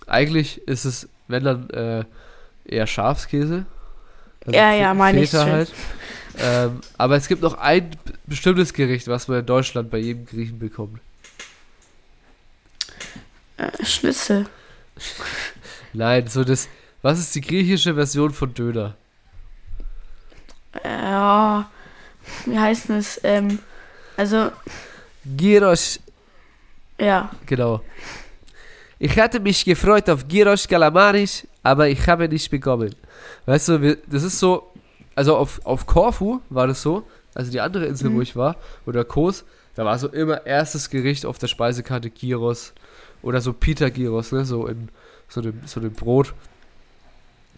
Eigentlich 0.07 0.65
ist 0.67 0.85
es, 0.85 1.09
wenn 1.27 1.43
dann, 1.43 1.69
äh, 1.71 2.03
eher 2.65 2.87
Schafskäse. 2.87 3.65
Also 4.45 4.57
Ja, 4.57 4.73
ja, 4.73 4.93
meine 4.93 5.21
ich 5.21 5.33
halt. 5.33 5.71
Ähm, 6.39 6.79
aber 6.97 7.17
es 7.17 7.27
gibt 7.27 7.41
noch 7.41 7.55
ein 7.55 7.91
bestimmtes 8.25 8.73
Gericht, 8.73 9.07
was 9.07 9.27
man 9.27 9.39
in 9.39 9.45
Deutschland 9.45 9.89
bei 9.89 9.97
jedem 9.97 10.25
Griechen 10.25 10.59
bekommt. 10.59 10.99
Äh, 13.61 13.85
Schnitzel. 13.85 14.45
Nein, 15.93 16.27
so 16.27 16.43
das. 16.43 16.67
Was 17.01 17.19
ist 17.19 17.33
die 17.35 17.41
griechische 17.41 17.95
Version 17.95 18.31
von 18.31 18.53
Döner? 18.53 18.95
Äh, 20.83 20.89
ja, 20.89 21.69
wie 22.45 22.57
heißt 22.59 22.89
es? 22.91 23.19
Ähm, 23.23 23.59
also, 24.17 24.51
Gyros, 25.25 25.99
ja. 26.99 27.29
genau. 27.45 27.81
Ich 28.99 29.17
hatte 29.19 29.39
mich 29.39 29.65
gefreut 29.65 30.09
auf 30.09 30.27
Gyros 30.27 30.67
Kalamaris, 30.67 31.47
aber 31.63 31.89
ich 31.89 32.07
habe 32.07 32.29
nicht 32.29 32.49
bekommen. 32.51 32.95
Weißt 33.47 33.69
du, 33.69 33.97
das 34.07 34.21
ist 34.23 34.37
so, 34.39 34.71
also 35.15 35.35
auf, 35.37 35.59
auf 35.65 35.87
Korfu 35.87 36.39
war 36.49 36.67
das 36.67 36.81
so, 36.83 37.03
also 37.33 37.51
die 37.51 37.59
andere 37.59 37.85
Insel, 37.87 38.11
wo 38.11 38.17
Mhm. 38.17 38.21
ich 38.21 38.35
war, 38.35 38.55
oder 38.85 39.03
Kos, 39.03 39.43
da 39.73 39.85
war 39.85 39.97
so 39.97 40.07
immer 40.09 40.45
erstes 40.45 40.89
Gericht 40.91 41.25
auf 41.25 41.39
der 41.39 41.47
Speisekarte 41.47 42.11
Gyros 42.11 42.73
oder 43.21 43.41
so 43.41 43.53
Pita 43.53 43.89
Gyros, 43.89 44.31
ne, 44.31 44.45
so 44.45 44.67
in 44.67 44.89
so 45.27 45.41
dem, 45.41 45.61
so 45.65 45.79
dem 45.79 45.93
Brot. 45.93 46.33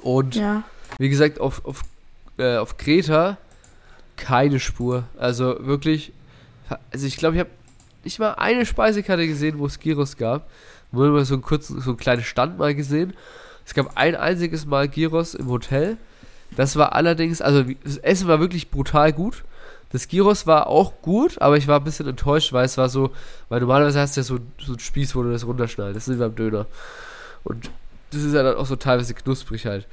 Und 0.01 0.35
Ja. 0.35 0.63
wie 0.99 1.09
gesagt, 1.09 1.39
auf, 1.39 1.63
auf, 1.65 1.81
äh, 2.37 2.57
auf 2.57 2.77
Kreta 2.77 3.37
keine 4.17 4.59
Spur. 4.59 5.05
Also 5.17 5.57
wirklich, 5.65 6.11
also 6.91 7.07
ich 7.07 7.17
glaube, 7.17 7.35
ich 7.35 7.39
habe 7.39 7.49
nicht 8.03 8.19
mal 8.19 8.33
eine 8.33 8.65
Speisekarte 8.65 9.25
gesehen, 9.27 9.59
wo 9.59 9.65
es 9.65 9.79
Gyros 9.79 10.17
gab. 10.17 10.49
Nur 10.91 11.09
mal 11.09 11.25
so 11.25 11.33
einen 11.33 11.41
kurzen, 11.41 11.81
so 11.81 11.91
einen 11.91 11.97
kleinen 11.97 12.23
Stand 12.23 12.59
mal 12.59 12.75
gesehen. 12.75 13.13
Es 13.65 13.73
gab 13.73 13.95
ein 13.97 14.15
einziges 14.15 14.65
Mal 14.65 14.87
Gyros 14.89 15.33
im 15.33 15.47
Hotel. 15.47 15.97
Das 16.55 16.75
war 16.75 16.93
allerdings, 16.93 17.41
also 17.41 17.63
das 17.83 17.97
Essen 17.97 18.27
war 18.27 18.39
wirklich 18.39 18.69
brutal 18.69 19.11
gut. 19.13 19.43
Das 19.93 20.07
Gyros 20.07 20.47
war 20.47 20.67
auch 20.67 21.01
gut, 21.01 21.39
aber 21.39 21.55
ich 21.55 21.67
war 21.67 21.79
ein 21.79 21.83
bisschen 21.83 22.07
enttäuscht, 22.07 22.51
weil 22.51 22.65
es 22.65 22.77
war 22.77 22.89
so, 22.89 23.11
weil 23.47 23.61
normalerweise 23.61 24.01
hast 24.01 24.17
du 24.17 24.21
ja 24.21 24.25
so, 24.25 24.39
so 24.59 24.73
einen 24.73 24.79
Spieß, 24.79 25.15
wo 25.15 25.21
du 25.21 25.31
das 25.31 25.45
runterschneidest. 25.45 25.95
Das 25.95 26.07
ist 26.07 26.15
wie 26.15 26.19
beim 26.19 26.35
Döner. 26.35 26.65
Und 27.43 27.69
das 28.11 28.23
ist 28.23 28.33
ja 28.33 28.41
dann 28.41 28.55
auch 28.55 28.65
so 28.65 28.75
teilweise 28.75 29.13
knusprig 29.13 29.67
halt. 29.67 29.87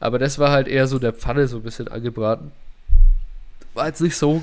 Aber 0.00 0.18
das 0.18 0.38
war 0.38 0.50
halt 0.50 0.66
eher 0.66 0.86
so 0.86 0.98
der 0.98 1.12
Pfanne 1.12 1.46
so 1.46 1.58
ein 1.58 1.62
bisschen 1.62 1.88
angebraten. 1.88 2.52
War 3.74 3.86
jetzt 3.86 4.00
nicht 4.00 4.16
so 4.16 4.42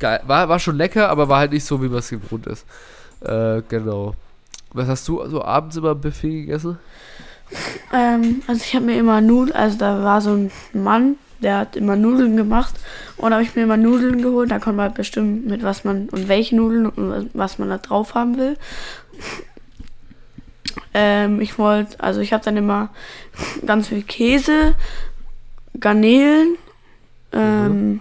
geil. 0.00 0.20
War, 0.26 0.48
war 0.48 0.58
schon 0.58 0.76
lecker, 0.76 1.10
aber 1.10 1.28
war 1.28 1.38
halt 1.38 1.52
nicht 1.52 1.64
so, 1.64 1.80
wie 1.80 1.88
man 1.88 1.98
es 1.98 2.10
gewohnt 2.10 2.46
ist. 2.48 2.66
Äh, 3.20 3.62
genau. 3.68 4.16
Was 4.72 4.88
hast 4.88 5.06
du 5.06 5.24
so 5.28 5.44
abends 5.44 5.76
immer 5.76 5.92
im 5.92 6.00
Buffet 6.00 6.40
gegessen? 6.40 6.78
Ähm, 7.92 8.42
also 8.48 8.62
ich 8.64 8.74
habe 8.74 8.86
mir 8.86 8.98
immer 8.98 9.20
Nudeln, 9.20 9.56
also 9.56 9.78
da 9.78 10.02
war 10.02 10.20
so 10.20 10.30
ein 10.30 10.50
Mann, 10.72 11.16
der 11.42 11.58
hat 11.58 11.76
immer 11.76 11.96
Nudeln 11.96 12.36
gemacht 12.36 12.74
und 13.16 13.30
da 13.30 13.36
habe 13.36 13.44
ich 13.44 13.54
mir 13.54 13.62
immer 13.62 13.76
Nudeln 13.76 14.22
geholt. 14.22 14.50
Da 14.50 14.58
konnte 14.58 14.76
man 14.76 14.86
halt 14.86 14.94
bestimmen, 14.94 15.46
mit 15.46 15.62
was 15.62 15.84
man 15.84 16.08
und 16.10 16.28
welche 16.28 16.56
Nudeln 16.56 16.86
und 16.86 17.30
was 17.32 17.58
man 17.58 17.68
da 17.68 17.78
drauf 17.78 18.14
haben 18.14 18.36
will. 18.36 18.56
Ähm, 20.92 21.40
ich 21.40 21.58
wollte, 21.58 22.00
also 22.00 22.20
ich 22.20 22.32
habe 22.32 22.44
dann 22.44 22.56
immer 22.56 22.90
ganz 23.66 23.88
viel 23.88 24.02
Käse, 24.02 24.74
Garnelen, 25.78 26.56
ähm, 27.32 28.00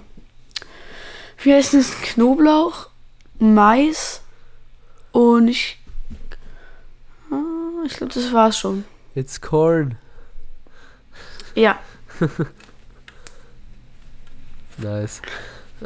wie 1.42 1.54
heißt 1.54 1.74
das? 1.74 2.00
Knoblauch, 2.02 2.88
Mais 3.40 4.22
und 5.12 5.48
ich, 5.48 5.78
ah, 7.32 7.84
ich 7.86 7.94
glaube, 7.94 8.14
das 8.14 8.34
war's 8.34 8.58
schon. 8.58 8.86
It's 9.16 9.40
corn. 9.40 9.98
Ja, 11.56 11.80
Nice. 14.82 15.22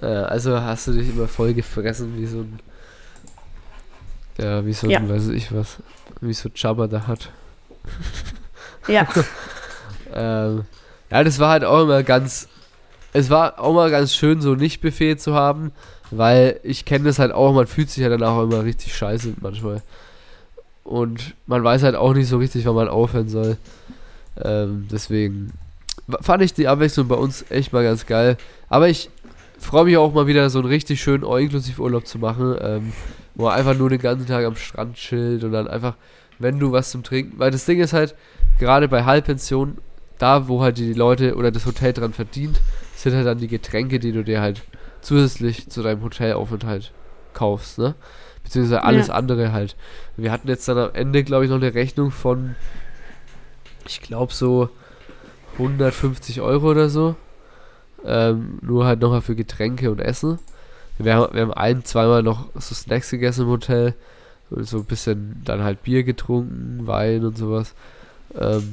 Äh, 0.02 0.06
also 0.06 0.60
hast 0.62 0.88
du 0.88 0.94
dich 0.94 1.10
immer 1.10 1.28
voll 1.28 1.54
gefressen 1.54 2.18
wie 2.18 2.26
so 2.26 2.40
ein. 2.40 2.60
Ja, 4.38 4.66
wie 4.66 4.74
so 4.74 4.88
ein, 4.88 4.92
Ja. 4.92 5.08
weiß 5.10 5.28
ich 5.30 5.54
was. 5.54 5.78
Wie 6.22 6.34
so 6.34 6.50
Jabba 6.54 6.88
da 6.88 7.08
hat. 7.08 7.32
ja. 8.88 9.08
Ähm, 10.16 10.66
ja, 11.10 11.24
das 11.24 11.40
war 11.40 11.50
halt 11.50 11.64
auch 11.64 11.82
immer 11.82 12.04
ganz. 12.04 12.48
Es 13.14 13.32
war 13.32 13.60
auch 13.60 13.74
mal 13.74 13.90
ganz 13.90 14.14
schön, 14.14 14.42
so 14.42 14.54
nicht 14.54 14.80
Buffet 14.80 15.16
zu 15.18 15.34
haben, 15.34 15.72
weil 16.12 16.60
ich 16.62 16.86
kenne 16.86 17.06
das 17.06 17.18
halt 17.18 17.32
auch, 17.32 17.52
man 17.52 17.66
fühlt 17.66 17.90
sich 17.90 18.04
ja 18.04 18.10
dann 18.10 18.22
auch 18.22 18.44
immer 18.44 18.64
richtig 18.64 18.96
scheiße 18.96 19.34
manchmal. 19.42 19.82
Und 20.84 21.34
man 21.48 21.64
weiß 21.64 21.82
halt 21.82 21.96
auch 21.96 22.14
nicht 22.14 22.28
so 22.28 22.38
richtig, 22.38 22.64
wann 22.68 22.76
man 22.76 22.90
aufhören 22.90 23.28
soll. 23.28 23.58
Ähm, 24.40 24.88
deswegen 24.92 25.54
fand 26.22 26.44
ich 26.44 26.54
die 26.54 26.68
Abwechslung 26.68 27.08
bei 27.08 27.16
uns 27.16 27.46
echt 27.50 27.74
mal 27.74 27.84
ganz 27.84 28.06
geil. 28.06 28.38
Aber 28.70 28.90
ich 28.90 29.10
freue 29.60 29.86
mich 29.86 29.98
auch 29.98 30.14
mal 30.14 30.28
wieder, 30.28 30.50
so 30.50 30.60
einen 30.60 30.68
richtig 30.68 31.02
schönen 31.02 31.24
All-Inklusiv-Urlaub 31.24 32.08
zu 32.08 32.20
machen, 32.20 32.56
ähm, 32.60 32.94
wo 33.36 33.46
man 33.46 33.54
einfach 33.54 33.78
nur 33.78 33.90
den 33.90 34.00
ganzen 34.00 34.28
Tag 34.28 34.46
am 34.46 34.56
Strand 34.56 34.96
chillt 34.96 35.44
und 35.44 35.52
dann 35.52 35.68
einfach 35.68 35.96
wenn 36.40 36.60
du 36.60 36.72
was 36.72 36.92
zum 36.92 37.04
Trinken, 37.04 37.40
weil 37.40 37.52
das 37.52 37.66
Ding 37.66 37.80
ist 37.80 37.94
halt, 37.94 38.16
gerade 38.60 38.88
bei 38.88 39.06
Halbpension, 39.06 39.78
da 40.20 40.48
wo 40.48 40.62
halt 40.62 40.78
die 40.78 40.94
Leute 40.94 41.36
oder 41.36 41.52
das 41.52 41.66
Hotel 41.66 41.94
dran 41.94 42.14
verdient, 42.14 42.62
sind 42.96 43.16
halt 43.16 43.26
dann 43.26 43.40
die 43.40 43.48
Getränke, 43.48 44.00
die 44.00 44.12
du 44.12 44.24
dir 44.24 44.42
halt 44.42 44.62
zusätzlich 45.02 45.70
zu 45.70 45.82
deinem 45.82 46.04
Hotelaufenthalt 46.04 46.92
kaufst, 47.34 47.80
ne? 47.80 47.96
Beziehungsweise 48.44 48.84
alles 48.84 49.08
Ja. 49.08 49.14
andere 49.16 49.54
halt. 49.54 49.76
Wir 50.18 50.32
hatten 50.32 50.48
jetzt 50.48 50.68
dann 50.68 50.78
am 50.78 50.94
Ende, 50.94 51.24
glaube 51.24 51.46
ich, 51.46 51.50
noch 51.50 51.58
eine 51.58 51.74
Rechnung 51.74 52.12
von, 52.12 52.56
ich 53.88 54.02
glaube 54.02 54.34
so 54.34 54.70
150 55.54 56.42
Euro 56.42 56.72
oder 56.72 56.90
so. 56.90 57.16
Ähm, 58.06 58.60
nur 58.62 58.86
halt 58.86 59.00
nochmal 59.00 59.22
für 59.22 59.36
Getränke 59.36 59.90
und 59.92 60.00
Essen. 60.00 60.40
Wir 60.98 61.16
haben, 61.16 61.34
wir 61.34 61.42
haben 61.42 61.54
ein, 61.54 61.86
zweimal 61.86 62.22
noch 62.22 62.50
so 62.56 62.76
Snacks 62.76 63.10
gegessen 63.10 63.44
im 63.44 63.50
Hotel. 63.50 63.96
Und 64.50 64.68
so 64.68 64.78
ein 64.78 64.86
bisschen 64.86 65.42
dann 65.46 65.64
halt 65.64 65.84
Bier 65.84 66.04
getrunken, 66.04 66.86
Wein 66.86 67.26
und 67.26 67.38
sowas. 67.38 67.74
Ähm, 68.38 68.70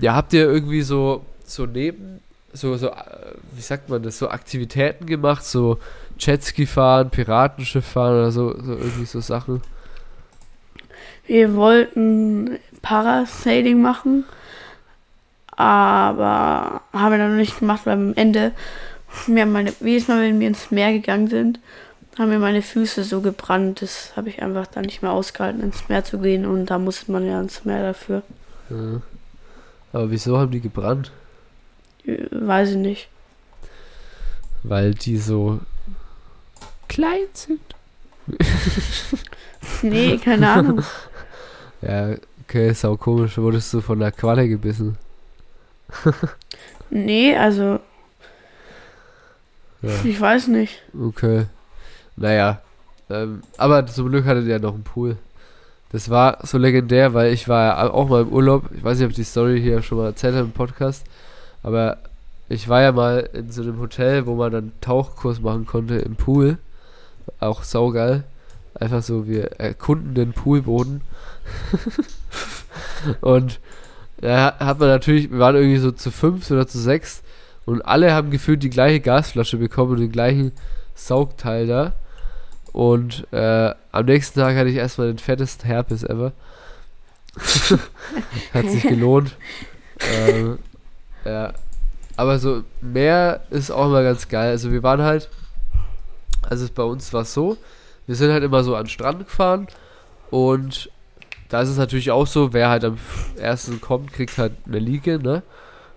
ja, 0.00 0.14
habt 0.14 0.32
ihr 0.32 0.44
irgendwie 0.44 0.82
so, 0.82 1.24
so 1.44 1.66
neben, 1.66 2.20
so, 2.52 2.76
so, 2.76 2.88
äh, 2.88 3.34
wie 3.52 3.60
sagt 3.60 3.90
man 3.90 4.02
das, 4.02 4.18
so 4.18 4.28
Aktivitäten 4.28 5.06
gemacht, 5.06 5.44
so 5.44 5.78
Jetski 6.18 6.66
fahren, 6.66 7.10
Piratenschiff 7.10 7.84
fahren 7.84 8.14
oder 8.14 8.32
so, 8.32 8.50
so 8.60 8.72
irgendwie 8.72 9.04
so 9.04 9.20
Sachen? 9.20 9.60
Wir 11.26 11.54
wollten 11.54 12.58
Parasailing 12.82 13.80
machen, 13.80 14.24
aber 15.56 16.82
haben 16.92 17.10
wir 17.12 17.18
dann 17.18 17.32
noch 17.32 17.38
nicht 17.38 17.58
gemacht, 17.58 17.82
weil 17.84 17.94
am 17.94 18.14
Ende, 18.14 18.52
haben 19.26 19.52
meine, 19.52 19.72
jedes 19.80 20.08
Mal, 20.08 20.22
wenn 20.22 20.40
wir 20.40 20.48
ins 20.48 20.70
Meer 20.70 20.92
gegangen 20.92 21.28
sind, 21.28 21.60
haben 22.18 22.28
mir 22.30 22.38
meine 22.38 22.62
Füße 22.62 23.04
so 23.04 23.20
gebrannt. 23.20 23.82
Das 23.82 24.12
habe 24.16 24.28
ich 24.28 24.42
einfach 24.42 24.66
dann 24.66 24.84
nicht 24.84 25.02
mehr 25.02 25.12
ausgehalten, 25.12 25.62
ins 25.62 25.88
Meer 25.88 26.04
zu 26.04 26.18
gehen 26.18 26.46
und 26.46 26.66
da 26.66 26.78
musste 26.78 27.10
man 27.12 27.26
ja 27.26 27.40
ins 27.40 27.64
Meer 27.64 27.82
dafür. 27.82 28.22
Ja. 28.70 29.00
Aber 29.92 30.10
wieso 30.10 30.38
haben 30.38 30.50
die 30.50 30.60
gebrannt? 30.60 31.12
Äh, 32.04 32.26
Weiß 32.30 32.70
ich 32.70 32.76
nicht. 32.76 33.08
Weil 34.62 34.94
die 34.94 35.18
so 35.18 35.60
klein 36.88 37.26
sind. 37.32 37.60
Nee, 39.82 40.18
keine 40.18 40.50
Ahnung. 40.50 40.82
Ja, 41.82 42.14
okay, 42.42 42.70
ist 42.70 42.84
auch 42.84 42.96
komisch. 42.96 43.36
Wurdest 43.38 43.72
du 43.74 43.80
von 43.80 43.98
der 43.98 44.12
Qualle 44.12 44.48
gebissen? 44.48 44.96
Nee, 46.90 47.36
also, 47.36 47.80
Ja, 49.82 49.90
ich 50.04 50.20
weiß 50.20 50.48
nicht. 50.48 50.82
okay. 50.98 51.46
Naja. 52.16 52.60
Ähm, 53.10 53.42
aber 53.56 53.86
zum 53.86 54.08
Glück 54.10 54.24
hattet 54.24 54.46
ihr 54.46 54.58
noch 54.58 54.74
einen 54.74 54.84
Pool. 54.84 55.16
Das 55.92 56.10
war 56.10 56.38
so 56.42 56.58
legendär, 56.58 57.14
weil 57.14 57.32
ich 57.32 57.48
war 57.48 57.64
ja 57.64 57.90
auch 57.90 58.08
mal 58.08 58.22
im 58.22 58.28
Urlaub. 58.28 58.64
Ich 58.76 58.82
weiß 58.82 58.98
nicht, 58.98 59.04
ob 59.04 59.10
ich 59.10 59.16
die 59.16 59.24
Story 59.24 59.60
hier 59.60 59.82
schon 59.82 59.98
mal 59.98 60.06
erzählt 60.06 60.34
habe 60.34 60.46
im 60.46 60.52
Podcast. 60.52 61.04
Aber 61.62 61.98
ich 62.48 62.68
war 62.68 62.82
ja 62.82 62.92
mal 62.92 63.28
in 63.32 63.50
so 63.50 63.62
einem 63.62 63.78
Hotel, 63.80 64.26
wo 64.26 64.34
man 64.34 64.52
dann 64.52 64.72
Tauchkurs 64.80 65.40
machen 65.40 65.66
konnte 65.66 65.96
im 65.96 66.16
Pool. 66.16 66.58
Auch 67.40 67.62
saugeil. 67.62 68.24
Einfach 68.74 69.02
so, 69.02 69.26
wir 69.26 69.52
erkunden 69.60 70.14
den 70.14 70.32
Poolboden. 70.32 71.02
und 73.20 73.60
da 74.18 74.56
hat 74.58 74.78
man 74.78 74.88
natürlich, 74.88 75.30
wir 75.30 75.38
waren 75.38 75.56
irgendwie 75.56 75.78
so 75.78 75.90
zu 75.90 76.10
fünf 76.10 76.50
oder 76.50 76.66
zu 76.66 76.78
sechs 76.78 77.22
und 77.64 77.82
alle 77.82 78.12
haben 78.12 78.30
gefühlt 78.30 78.62
die 78.62 78.70
gleiche 78.70 79.00
Gasflasche 79.00 79.56
bekommen 79.56 79.92
und 79.92 80.00
den 80.00 80.12
gleichen 80.12 80.52
Saugteil 80.94 81.66
da. 81.66 81.92
Und 82.72 83.26
äh, 83.32 83.72
am 83.92 84.04
nächsten 84.04 84.40
Tag 84.40 84.56
hatte 84.56 84.68
ich 84.68 84.76
erstmal 84.76 85.06
den 85.08 85.18
fettesten 85.18 85.66
Herpes 85.66 86.02
ever. 86.02 86.32
Hat 88.54 88.68
sich 88.68 88.82
gelohnt. 88.82 89.36
ähm, 90.00 90.58
ja. 91.24 91.52
Aber 92.16 92.38
so 92.38 92.62
mehr 92.80 93.44
ist 93.50 93.70
auch 93.70 93.86
immer 93.86 94.02
ganz 94.02 94.28
geil. 94.28 94.50
Also 94.50 94.70
wir 94.70 94.82
waren 94.82 95.02
halt, 95.02 95.28
also 96.42 96.66
bei 96.72 96.82
uns 96.82 97.12
war 97.12 97.22
es 97.22 97.34
so, 97.34 97.56
wir 98.06 98.14
sind 98.14 98.30
halt 98.30 98.44
immer 98.44 98.62
so 98.62 98.76
an 98.76 98.84
den 98.84 98.90
Strand 98.90 99.26
gefahren 99.26 99.66
und 100.30 100.90
da 101.48 101.60
ist 101.60 101.68
es 101.68 101.78
natürlich 101.78 102.10
auch 102.10 102.26
so, 102.26 102.52
wer 102.52 102.68
halt 102.68 102.84
am 102.84 102.98
ersten 103.36 103.80
kommt, 103.80 104.12
kriegt 104.12 104.38
halt 104.38 104.52
eine 104.66 104.78
Liege, 104.78 105.18
ne? 105.18 105.42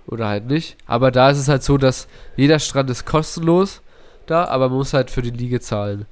Oder 0.05 0.27
halt 0.27 0.47
nicht. 0.47 0.77
Aber 0.85 1.11
da 1.11 1.29
ist 1.29 1.37
es 1.37 1.47
halt 1.47 1.63
so, 1.63 1.77
dass 1.77 2.07
jeder 2.35 2.59
Strand 2.59 2.89
ist 2.89 3.05
kostenlos 3.05 3.81
da, 4.25 4.45
aber 4.45 4.69
man 4.69 4.77
muss 4.77 4.93
halt 4.93 5.11
für 5.11 5.21
die 5.21 5.31
Liege 5.31 5.59
zahlen. 5.59 6.05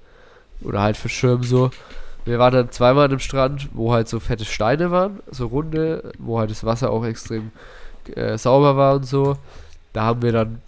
Oder 0.62 0.82
halt 0.82 0.98
für 0.98 1.10
Schirm 1.10 1.43
so. 1.43 1.71
Wir 2.26 2.39
waren 2.39 2.54
dann 2.54 2.71
zweimal 2.71 3.12
an 3.12 3.19
Strand, 3.19 3.69
wo 3.74 3.93
halt 3.93 4.08
so 4.08 4.19
fette 4.19 4.45
Steine 4.45 4.89
waren, 4.89 5.19
so 5.30 5.48
runde, 5.48 6.12
wo 6.17 6.39
halt 6.39 6.50
das 6.50 6.63
Wasser 6.63 6.89
auch 6.89 7.06
extrem 7.06 7.52
äh, 8.15 8.38
sauber 8.38 8.76
war 8.76 8.95
und 8.95 9.06
so. 9.06 9.38
Da 9.93 10.04
haben 10.04 10.21
wir 10.21 10.32
dann, 10.32 10.62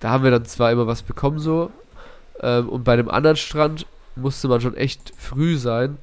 da 0.00 0.10
haben 0.10 0.24
wir 0.24 0.30
dann 0.30 0.46
zwar 0.46 0.72
immer 0.72 0.86
was 0.86 1.02
bekommen 1.02 1.38
so. 1.38 1.70
Ähm, 2.40 2.68
und 2.68 2.84
bei 2.84 2.96
dem 2.96 3.10
anderen 3.10 3.36
Strand 3.36 3.86
musste 4.16 4.48
man 4.48 4.60
schon 4.60 4.76
echt 4.76 5.12
früh 5.18 5.56
sein, 5.56 5.98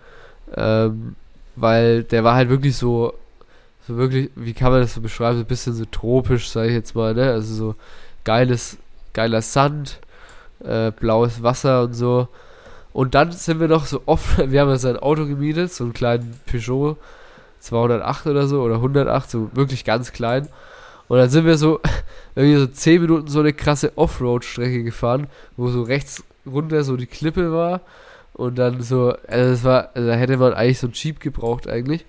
ähm, 0.55 1.15
weil 1.57 2.03
der 2.03 2.23
war 2.23 2.35
halt 2.35 2.49
wirklich 2.49 2.77
so, 2.77 3.13
so 3.87 3.97
wirklich, 3.97 4.29
wie 4.35 4.53
kann 4.53 4.71
man 4.71 4.81
das 4.81 4.93
so 4.93 5.01
beschreiben, 5.01 5.37
so 5.37 5.43
ein 5.43 5.47
bisschen 5.47 5.73
so 5.73 5.85
tropisch, 5.85 6.49
sage 6.49 6.69
ich 6.69 6.73
jetzt 6.73 6.95
mal, 6.95 7.13
ne? 7.13 7.31
Also 7.31 7.53
so 7.53 7.75
geiles, 8.23 8.77
geiler 9.13 9.41
Sand, 9.41 9.99
äh, 10.63 10.91
blaues 10.91 11.41
Wasser 11.43 11.83
und 11.83 11.93
so. 11.93 12.27
Und 12.93 13.15
dann 13.15 13.31
sind 13.31 13.59
wir 13.59 13.67
noch 13.67 13.85
so 13.85 14.03
oft, 14.05 14.37
wir 14.51 14.61
haben 14.61 14.69
ja 14.69 14.77
sein 14.77 14.97
Auto 14.97 15.25
gemietet, 15.25 15.73
so 15.73 15.83
einen 15.83 15.93
kleinen 15.93 16.39
Peugeot 16.45 16.97
208 17.59 18.27
oder 18.27 18.47
so, 18.47 18.61
oder 18.61 18.75
108, 18.75 19.29
so 19.29 19.49
wirklich 19.53 19.83
ganz 19.83 20.11
klein. 20.13 20.47
Und 21.07 21.17
dann 21.17 21.29
sind 21.29 21.45
wir 21.45 21.57
so, 21.57 21.79
irgendwie 22.35 22.59
so 22.59 22.67
10 22.67 23.01
Minuten 23.01 23.27
so 23.27 23.39
eine 23.39 23.53
krasse 23.53 23.97
Offroad-Strecke 23.97 24.83
gefahren, 24.83 25.27
wo 25.55 25.69
so 25.69 25.81
rechts 25.81 26.23
runter 26.45 26.83
so 26.83 26.97
die 26.97 27.07
Klippe 27.07 27.51
war. 27.51 27.81
Und 28.37 28.59
dann 28.59 28.81
so, 28.83 29.15
also 29.27 29.51
das 29.51 29.63
war, 29.63 29.89
also 29.95 30.07
da 30.07 30.13
hätte 30.13 30.37
man 30.37 30.53
eigentlich 30.53 30.79
so 30.79 30.87
ein 30.87 30.93
Jeep 30.93 31.19
gebraucht 31.19 31.67
eigentlich. 31.67 32.05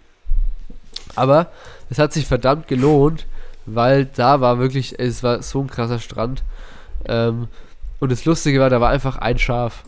Aber 1.16 1.50
es 1.88 1.98
hat 1.98 2.12
sich 2.12 2.26
verdammt 2.26 2.68
gelohnt, 2.68 3.26
weil 3.64 4.04
da 4.04 4.40
war 4.42 4.58
wirklich, 4.58 4.98
es 4.98 5.22
war 5.22 5.42
so 5.42 5.62
ein 5.62 5.70
krasser 5.70 5.98
Strand. 5.98 6.42
Ähm, 7.06 7.48
und 7.98 8.12
das 8.12 8.26
Lustige 8.26 8.60
war, 8.60 8.68
da 8.68 8.80
war 8.80 8.90
einfach 8.90 9.16
ein 9.16 9.38
Schaf. 9.38 9.84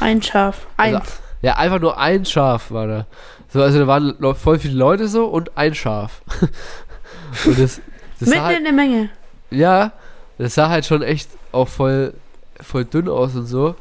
Ein 0.00 0.20
Schaf. 0.20 0.66
Also, 0.76 0.98
Eins. 0.98 1.20
Ja, 1.40 1.54
einfach 1.56 1.80
nur 1.80 1.98
ein 1.98 2.24
Schaf 2.24 2.72
war 2.72 2.86
da. 2.88 3.06
So, 3.52 3.62
also 3.62 3.78
da 3.78 3.86
waren 3.86 4.16
voll 4.34 4.58
viele 4.58 4.74
Leute 4.74 5.06
so 5.06 5.26
und 5.26 5.56
ein 5.56 5.74
Schaf. 5.74 6.22
und 7.44 7.58
das, 7.58 7.80
das 8.18 8.28
Mitten 8.28 8.42
halt, 8.42 8.58
in 8.58 8.64
der 8.64 8.72
Menge. 8.72 9.10
ja, 9.50 9.92
das 10.36 10.54
sah 10.54 10.68
halt 10.68 10.84
schon 10.84 11.02
echt 11.02 11.30
auch 11.52 11.68
voll, 11.68 12.14
voll 12.60 12.84
dünn 12.84 13.08
aus 13.08 13.36
und 13.36 13.46
so. 13.46 13.76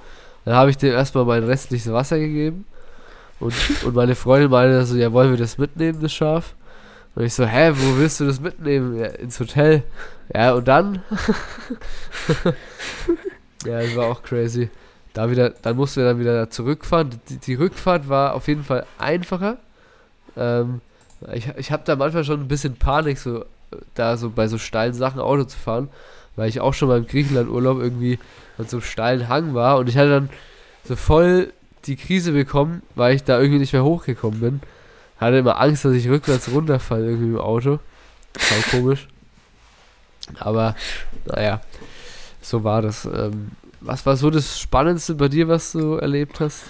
Dann 0.46 0.56
habe 0.56 0.70
ich 0.70 0.78
dem 0.78 0.94
erstmal 0.94 1.26
mein 1.26 1.44
restliches 1.44 1.92
Wasser 1.92 2.20
gegeben. 2.20 2.66
Und, 3.40 3.54
und 3.84 3.96
meine 3.96 4.16
Freundin 4.16 4.50
meinte 4.50 4.86
so, 4.86 4.96
ja, 4.96 5.12
wollen 5.12 5.32
wir 5.32 5.38
das 5.38 5.58
mitnehmen, 5.58 6.00
das 6.02 6.14
Schaf? 6.14 6.56
Und 7.16 7.24
ich 7.24 7.34
so, 7.34 7.46
hä, 7.46 7.72
wo 7.76 7.98
willst 7.98 8.20
du 8.20 8.26
das 8.26 8.40
mitnehmen? 8.40 8.98
Ja, 8.98 9.08
ins 9.08 9.40
Hotel. 9.40 9.84
Ja, 10.34 10.54
und 10.54 10.68
dann? 10.68 11.02
ja, 13.66 13.82
das 13.82 13.96
war 13.96 14.06
auch 14.06 14.24
crazy. 14.24 14.70
Da 15.14 15.30
wieder, 15.30 15.50
dann 15.50 15.78
mussten 15.78 16.02
wir 16.02 16.10
dann 16.10 16.20
wieder 16.20 16.50
zurückfahren. 16.50 17.10
Die, 17.30 17.38
die 17.38 17.54
Rückfahrt 17.56 18.10
war 18.10 18.34
auf 18.34 18.48
jeden 18.48 18.64
Fall 18.64 18.86
einfacher. 18.98 19.58
Ähm, 20.36 20.82
ich 21.34 21.48
ich 21.56 21.72
habe 21.72 21.84
da 21.86 21.96
manchmal 21.96 22.26
schon 22.26 22.42
ein 22.42 22.48
bisschen 22.48 22.76
Panik, 22.76 23.18
so 23.18 23.46
da 23.94 24.18
so 24.18 24.30
bei 24.30 24.48
so 24.48 24.58
steilen 24.58 24.94
Sachen 24.94 25.20
Auto 25.20 25.46
zu 25.46 25.58
fahren, 25.58 25.90
weil 26.36 26.50
ich 26.50 26.60
auch 26.60 26.74
schon 26.74 26.88
mal 26.88 26.98
im 26.98 27.08
Griechenland-Urlaub 27.08 27.80
irgendwie 27.80 28.20
an 28.58 28.68
so 28.68 28.78
einem 28.78 28.84
steilen 28.84 29.30
Hang 29.30 29.54
war 29.54 29.78
und 29.78 29.90
ich 29.90 29.98
hatte 29.98 30.10
dann 30.10 30.30
so 30.84 30.96
voll 30.96 31.52
die 31.86 31.96
Krise 31.96 32.32
bekommen, 32.32 32.82
weil 32.96 33.16
ich 33.16 33.24
da 33.24 33.40
irgendwie 33.40 33.60
nicht 33.60 33.74
mehr 33.74 33.84
hochgekommen 33.84 34.40
bin. 34.40 34.62
Hatte 35.18 35.38
immer 35.38 35.60
Angst, 35.60 35.86
dass 35.86 35.94
ich 35.94 36.10
rückwärts 36.10 36.52
runterfalle 36.52 37.06
irgendwie 37.06 37.30
im 37.30 37.40
Auto. 37.40 37.80
War 38.34 38.72
komisch. 38.72 39.08
Aber, 40.40 40.76
naja, 41.26 41.62
so 42.42 42.64
war 42.64 42.82
das. 42.82 43.06
Ähm, 43.06 43.52
was 43.82 44.06
war 44.06 44.18
so 44.18 44.30
das 44.30 44.60
Spannendste 44.60 45.16
bei 45.16 45.28
dir, 45.28 45.48
was 45.48 45.72
du 45.72 45.96
erlebt 45.96 46.40
hast? 46.40 46.64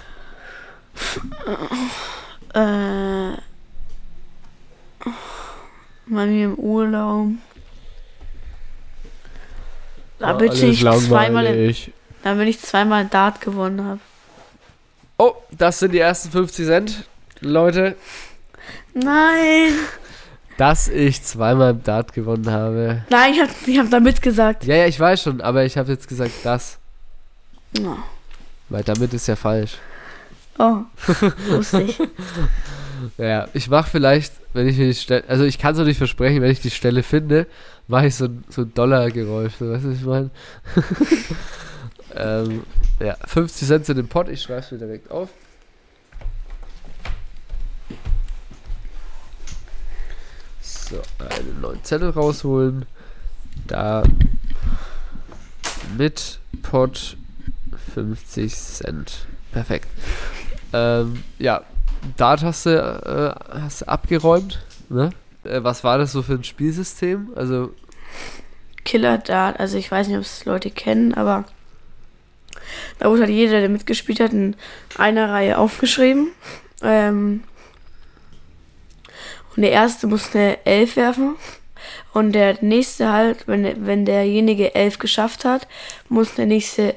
Äh, 2.54 3.38
bei 6.08 6.26
mir 6.26 6.46
im 6.46 6.56
Urlaub. 6.56 7.30
Da 10.26 10.34
bin 10.34 10.52
ich 10.52 10.80
zweimal, 10.82 11.46
in, 11.46 11.76
da 12.24 12.34
bin 12.34 12.48
ich 12.48 12.60
zweimal 12.60 13.06
Dart 13.06 13.42
gewonnen 13.42 13.86
habe. 13.86 14.00
Oh, 15.18 15.34
das 15.52 15.80
sind 15.80 15.92
die 15.92 16.00
ersten 16.00 16.32
50 16.32 16.66
Cent, 16.66 17.04
Leute. 17.42 17.96
Nein! 18.94 19.74
Dass 20.58 20.88
ich 20.88 21.22
zweimal 21.22 21.72
im 21.72 21.84
Dart 21.84 22.14
gewonnen 22.14 22.50
habe. 22.50 23.04
Nein, 23.10 23.34
ich 23.34 23.42
habe 23.42 23.52
ich 23.66 23.78
hab 23.78 23.90
da 23.92 24.00
mitgesagt. 24.00 24.66
Ja, 24.66 24.76
ja, 24.76 24.88
ich 24.88 25.00
weiß 25.00 25.22
schon, 25.22 25.42
aber 25.42 25.64
ich 25.66 25.78
habe 25.78 25.92
jetzt 25.92 26.08
gesagt 26.08 26.34
das. 26.44 26.80
Oh, 27.80 27.98
Weil 28.70 28.84
damit 28.84 29.14
ist 29.14 29.28
ja 29.28 29.36
falsch. 29.36 29.78
oh 30.58 30.78
wusste 31.50 31.84
ich. 31.84 32.00
Ja, 33.18 33.48
ich 33.54 33.70
mache 33.70 33.90
vielleicht, 33.90 34.34
wenn 34.54 34.68
ich 34.68 34.78
mir 34.78 34.88
die 34.88 34.94
Stelle, 34.96 35.24
also 35.28 35.44
ich 35.44 35.58
kann 35.58 35.74
es 35.74 35.80
noch 35.80 35.86
nicht 35.86 35.98
versprechen, 35.98 36.42
wenn 36.42 36.52
ich 36.52 36.62
die 36.62 36.70
Stelle 36.72 37.04
finde, 37.04 37.48
mache 37.88 38.08
ich 38.08 38.16
so, 38.16 38.26
ein- 38.26 38.44
so 38.50 38.62
ein 38.62 38.74
Dollargeräusch, 38.74 39.54
so, 39.60 39.70
weißt 39.72 39.84
du, 39.86 39.90
was 39.92 39.98
ich 39.98 40.06
meine? 40.06 40.30
ähm, 42.16 42.64
ja, 43.00 43.16
50 43.26 43.68
Cent 43.68 43.90
in 43.90 43.98
den 43.98 44.08
Pot, 44.08 44.30
ich 44.30 44.42
schreibe 44.42 44.60
es 44.62 44.72
mir 44.72 44.78
direkt 44.80 45.12
auf. 45.12 45.30
So, 50.62 51.02
einen 51.20 51.62
neuen 51.62 51.84
Zettel 51.84 52.10
rausholen. 52.10 52.86
Da 53.68 54.04
mit 55.98 56.40
Pot 56.62 57.18
50 57.94 58.54
Cent. 58.56 59.26
Perfekt. 59.52 59.88
Ähm, 60.74 61.24
ja, 61.40 61.64
Dart 62.18 62.44
hast 62.44 62.66
du, 62.66 62.70
äh, 62.72 63.60
hast 63.62 63.82
du 63.82 63.88
abgeräumt. 63.88 64.64
Ne? 64.90 65.12
Äh, 65.44 65.64
was 65.64 65.84
war 65.84 65.98
das 65.98 66.12
so 66.12 66.22
für 66.22 66.34
ein 66.34 66.44
Spielsystem? 66.44 67.30
Also, 67.36 67.72
Killer 68.84 69.18
Dart, 69.18 69.60
also 69.60 69.78
ich 69.78 69.90
weiß 69.90 70.08
nicht, 70.08 70.18
ob 70.18 70.24
es 70.24 70.46
Leute 70.46 70.70
kennen, 70.70 71.14
aber 71.14 71.46
da 73.00 73.10
wurde 73.10 73.24
halt 73.24 73.32
jeder, 73.32 73.60
der 73.60 73.70
mitgespielt 73.70 74.20
hat, 74.20 74.32
in 74.32 74.56
einer 74.98 75.30
Reihe 75.30 75.58
aufgeschrieben. 75.58 76.30
Ähm, 76.82 77.44
und 79.56 79.62
der 79.62 79.72
erste 79.72 80.08
musste 80.08 80.40
eine 80.40 80.66
Elf 80.66 80.96
werfen. 80.96 81.36
Und 82.14 82.34
der 82.34 82.58
nächste 82.62 83.12
halt, 83.12 83.48
wenn, 83.48 83.86
wenn 83.86 84.06
derjenige 84.06 84.76
elf 84.76 85.00
geschafft 85.00 85.46
hat, 85.46 85.68
muss 86.10 86.36
der 86.36 86.46
nächste 86.46 86.96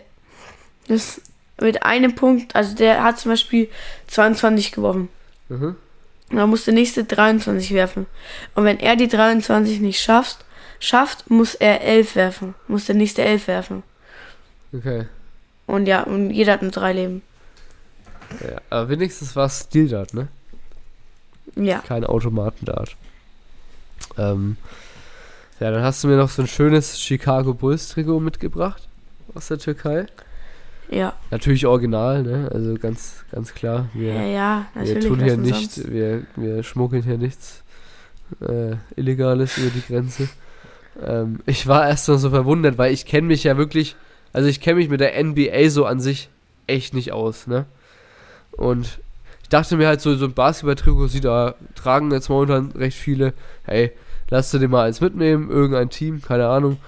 das 0.89 1.21
mit 1.61 1.83
einem 1.83 2.15
Punkt, 2.15 2.55
also 2.55 2.75
der 2.75 3.03
hat 3.03 3.19
zum 3.19 3.33
Beispiel 3.33 3.69
22 4.09 4.73
geworfen. 4.73 5.09
mhm. 5.49 5.77
Und 6.31 6.37
dann 6.37 6.51
muss 6.51 6.67
der 6.67 6.75
nächste 6.75 7.05
23 7.05 7.73
werfen. 7.73 8.07
Und 8.55 8.65
wenn 8.65 8.79
er 8.81 8.97
die 8.97 9.09
23 9.09 9.81
nicht 9.81 9.99
schafft, 9.99 10.45
schafft, 10.79 11.31
muss 11.31 11.55
er 11.55 11.81
11 11.81 12.17
werfen. 12.17 12.55
Muss 12.67 12.85
der 12.85 12.97
nächste 12.97 13.23
11 13.23 13.49
werfen. 13.49 13.83
okay. 14.75 15.07
Und 15.67 15.87
ja, 15.87 16.03
und 16.03 16.31
jeder 16.31 16.53
hat 16.55 16.63
nur 16.63 16.71
drei 16.71 16.93
Leben. 16.93 17.23
Ja, 18.43 18.61
aber 18.71 18.89
wenigstens 18.91 19.37
war 19.37 19.47
es 19.47 19.61
Stil-Dart, 19.61 20.15
ne? 20.15 20.29
Ja. 21.57 21.79
Kein 21.81 22.05
Automatendart. 22.05 22.97
Ähm, 24.17 24.57
ja, 25.61 25.71
dann 25.71 25.83
hast 25.83 26.05
du 26.05 26.09
mir 26.09 26.17
noch 26.17 26.31
so 26.31 26.43
ein 26.43 26.49
schönes 26.49 27.01
Chicago 27.01 27.53
Bulls 27.53 27.89
Trikot 27.89 28.21
mitgebracht 28.21 28.89
aus 29.35 29.49
der 29.49 29.59
Türkei. 29.59 30.07
Ja. 30.91 31.15
Natürlich 31.31 31.67
original, 31.67 32.23
ne? 32.23 32.51
Also 32.53 32.75
ganz, 32.75 33.25
ganz 33.31 33.55
klar. 33.55 33.89
Wir, 33.93 34.15
Ja, 34.15 34.23
ja, 34.23 34.67
wir 34.75 34.83
natürlich. 34.83 35.07
tun 35.07 35.19
was 35.21 35.25
hier 35.25 35.37
nicht, 35.37 35.73
sonst? 35.73 35.93
wir, 35.93 36.23
wir 36.37 36.63
schmuggeln 36.63 37.03
hier 37.03 37.19
nichts 37.19 37.63
äh, 38.41 38.77
Illegales 38.97 39.59
über 39.59 39.71
die 39.71 39.83
Grenze. 39.87 40.29
Ähm, 41.05 41.41
ich 41.47 41.67
war 41.67 41.87
erst 41.87 42.09
mal 42.09 42.19
so 42.19 42.31
verwundert, 42.31 42.79
weil 42.79 42.93
ich 42.93 43.07
kenne 43.07 43.27
mich 43.29 43.45
ja 43.45 43.57
wirklich, 43.57 43.97
also 44.33 44.49
ich 44.49 44.61
kenne 44.61 44.77
mich 44.77 44.89
mit 44.89 45.01
der 45.01 45.23
NBA 45.23 45.69
so 45.71 45.85
an 45.85 46.01
sich 46.01 46.31
echt 46.67 46.95
nicht 46.95 47.13
aus, 47.13 47.47
ne? 47.47 47.67
Und 48.53 48.99
ich 49.43 49.49
dachte 49.49 49.77
mir 49.77 49.87
halt 49.87 50.01
so, 50.01 50.15
so 50.17 50.27
ein 50.27 50.35
Basketball-Trikot 50.35 51.07
sieht 51.09 51.25
da, 51.25 51.55
tragen 51.75 52.11
jetzt 52.13 52.29
momentan 52.29 52.73
recht 52.73 52.99
viele. 52.99 53.33
Hey, 53.65 53.93
lass 54.31 54.51
du 54.51 54.59
dir 54.59 54.69
mal 54.69 54.87
eins 54.87 55.01
mitnehmen, 55.01 55.51
irgendein 55.51 55.91
Team, 55.91 56.21
keine 56.21 56.49
Ahnung. 56.49 56.79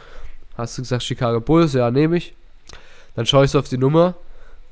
Hast 0.57 0.77
du 0.77 0.83
gesagt 0.83 1.03
Chicago 1.03 1.41
Bulls? 1.41 1.73
Ja, 1.73 1.91
nehme 1.91 2.17
ich. 2.17 2.35
Dann 3.21 3.27
schaue 3.27 3.45
ich 3.45 3.51
so 3.51 3.59
auf 3.59 3.69
die 3.69 3.77
Nummer, 3.77 4.15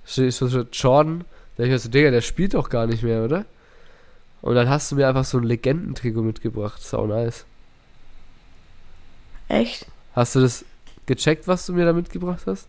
steht 0.06 0.32
so 0.32 0.46
Jordan. 0.72 1.26
Da 1.58 1.64
ich 1.64 1.68
mir 1.68 1.78
so, 1.78 1.90
Digga, 1.90 2.11
der 2.11 2.22
spielt 2.22 2.54
doch 2.54 2.70
gar 2.70 2.87
nicht 2.87 3.02
mehr, 3.02 3.22
oder? 3.22 3.44
Und 4.40 4.54
dann 4.54 4.70
hast 4.70 4.90
du 4.90 4.96
mir 4.96 5.06
einfach 5.06 5.26
so 5.26 5.37
ein 5.37 5.44
Legendentrikot 5.44 6.22
mitgebracht. 6.22 6.82
Sau 6.82 7.06
nice. 7.06 7.44
Echt? 9.48 9.84
Hast 10.14 10.34
du 10.34 10.40
das 10.40 10.64
gecheckt, 11.04 11.46
was 11.46 11.66
du 11.66 11.74
mir 11.74 11.84
da 11.84 11.92
mitgebracht 11.92 12.40
hast? 12.46 12.68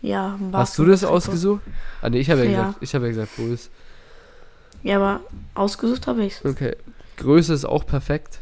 Ja, 0.00 0.38
ein 0.40 0.50
Hast 0.54 0.78
du 0.78 0.86
das 0.86 1.04
ausgesucht? 1.04 1.60
Ah, 2.00 2.08
nee, 2.08 2.20
ich 2.20 2.30
habe 2.30 2.46
ja, 2.46 2.50
Ja. 2.50 2.62
gesagt, 2.68 2.82
ich 2.82 2.94
habe 2.94 3.04
ja 3.04 3.10
gesagt 3.10 3.36
Bulls. 3.36 3.68
Ja, 4.82 4.96
aber 4.96 5.20
ausgesucht 5.52 6.06
habe 6.06 6.24
ich's. 6.24 6.42
Okay. 6.42 6.74
Größe 7.18 7.52
ist 7.52 7.66
auch 7.66 7.84
perfekt. 7.86 8.38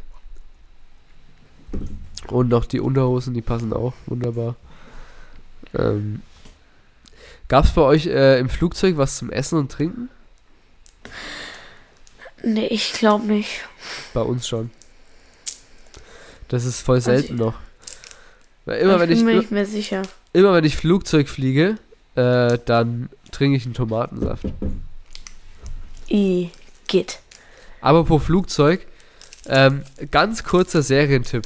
Und 2.27 2.47
noch 2.47 2.63
die 2.63 2.79
Unterhosen, 2.79 3.33
die 3.33 3.41
passen 3.41 3.73
auch 3.73 3.91
wunderbar. 4.05 4.55
Ähm, 5.77 6.21
Gab 7.49 7.65
es 7.65 7.71
bei 7.71 7.81
euch 7.81 8.05
äh, 8.05 8.39
im 8.39 8.47
Flugzeug 8.47 8.97
was 8.97 9.17
zum 9.17 9.31
Essen 9.31 9.57
und 9.57 9.71
Trinken? 9.71 10.09
Nee, 12.43 12.67
ich 12.67 12.93
glaube 12.93 13.25
nicht. 13.25 13.61
Bei 14.13 14.21
uns 14.21 14.47
schon. 14.47 14.69
Das 16.47 16.63
ist 16.63 16.81
voll 16.81 16.97
Also 16.97 17.11
selten 17.11 17.35
noch. 17.35 17.55
Weil 18.65 18.79
immer, 18.79 18.93
ich 18.93 18.99
wenn 19.01 19.09
bin 19.09 19.17
ich, 19.17 19.23
mir 19.23 19.35
nicht 19.35 19.51
mehr 19.51 19.65
sicher. 19.65 20.03
immer 20.31 20.53
wenn 20.53 20.63
ich 20.63 20.77
Flugzeug 20.77 21.27
fliege, 21.27 21.77
äh, 22.15 22.59
dann 22.65 23.09
trinke 23.31 23.57
ich 23.57 23.65
einen 23.65 23.73
Tomatensaft. 23.73 24.45
I, 26.09 26.51
geht. 26.87 27.19
Aber 27.81 28.03
pro 28.03 28.19
Flugzeug, 28.19 28.85
ähm, 29.47 29.83
ganz 30.11 30.43
kurzer 30.43 30.83
Serientipp. 30.83 31.45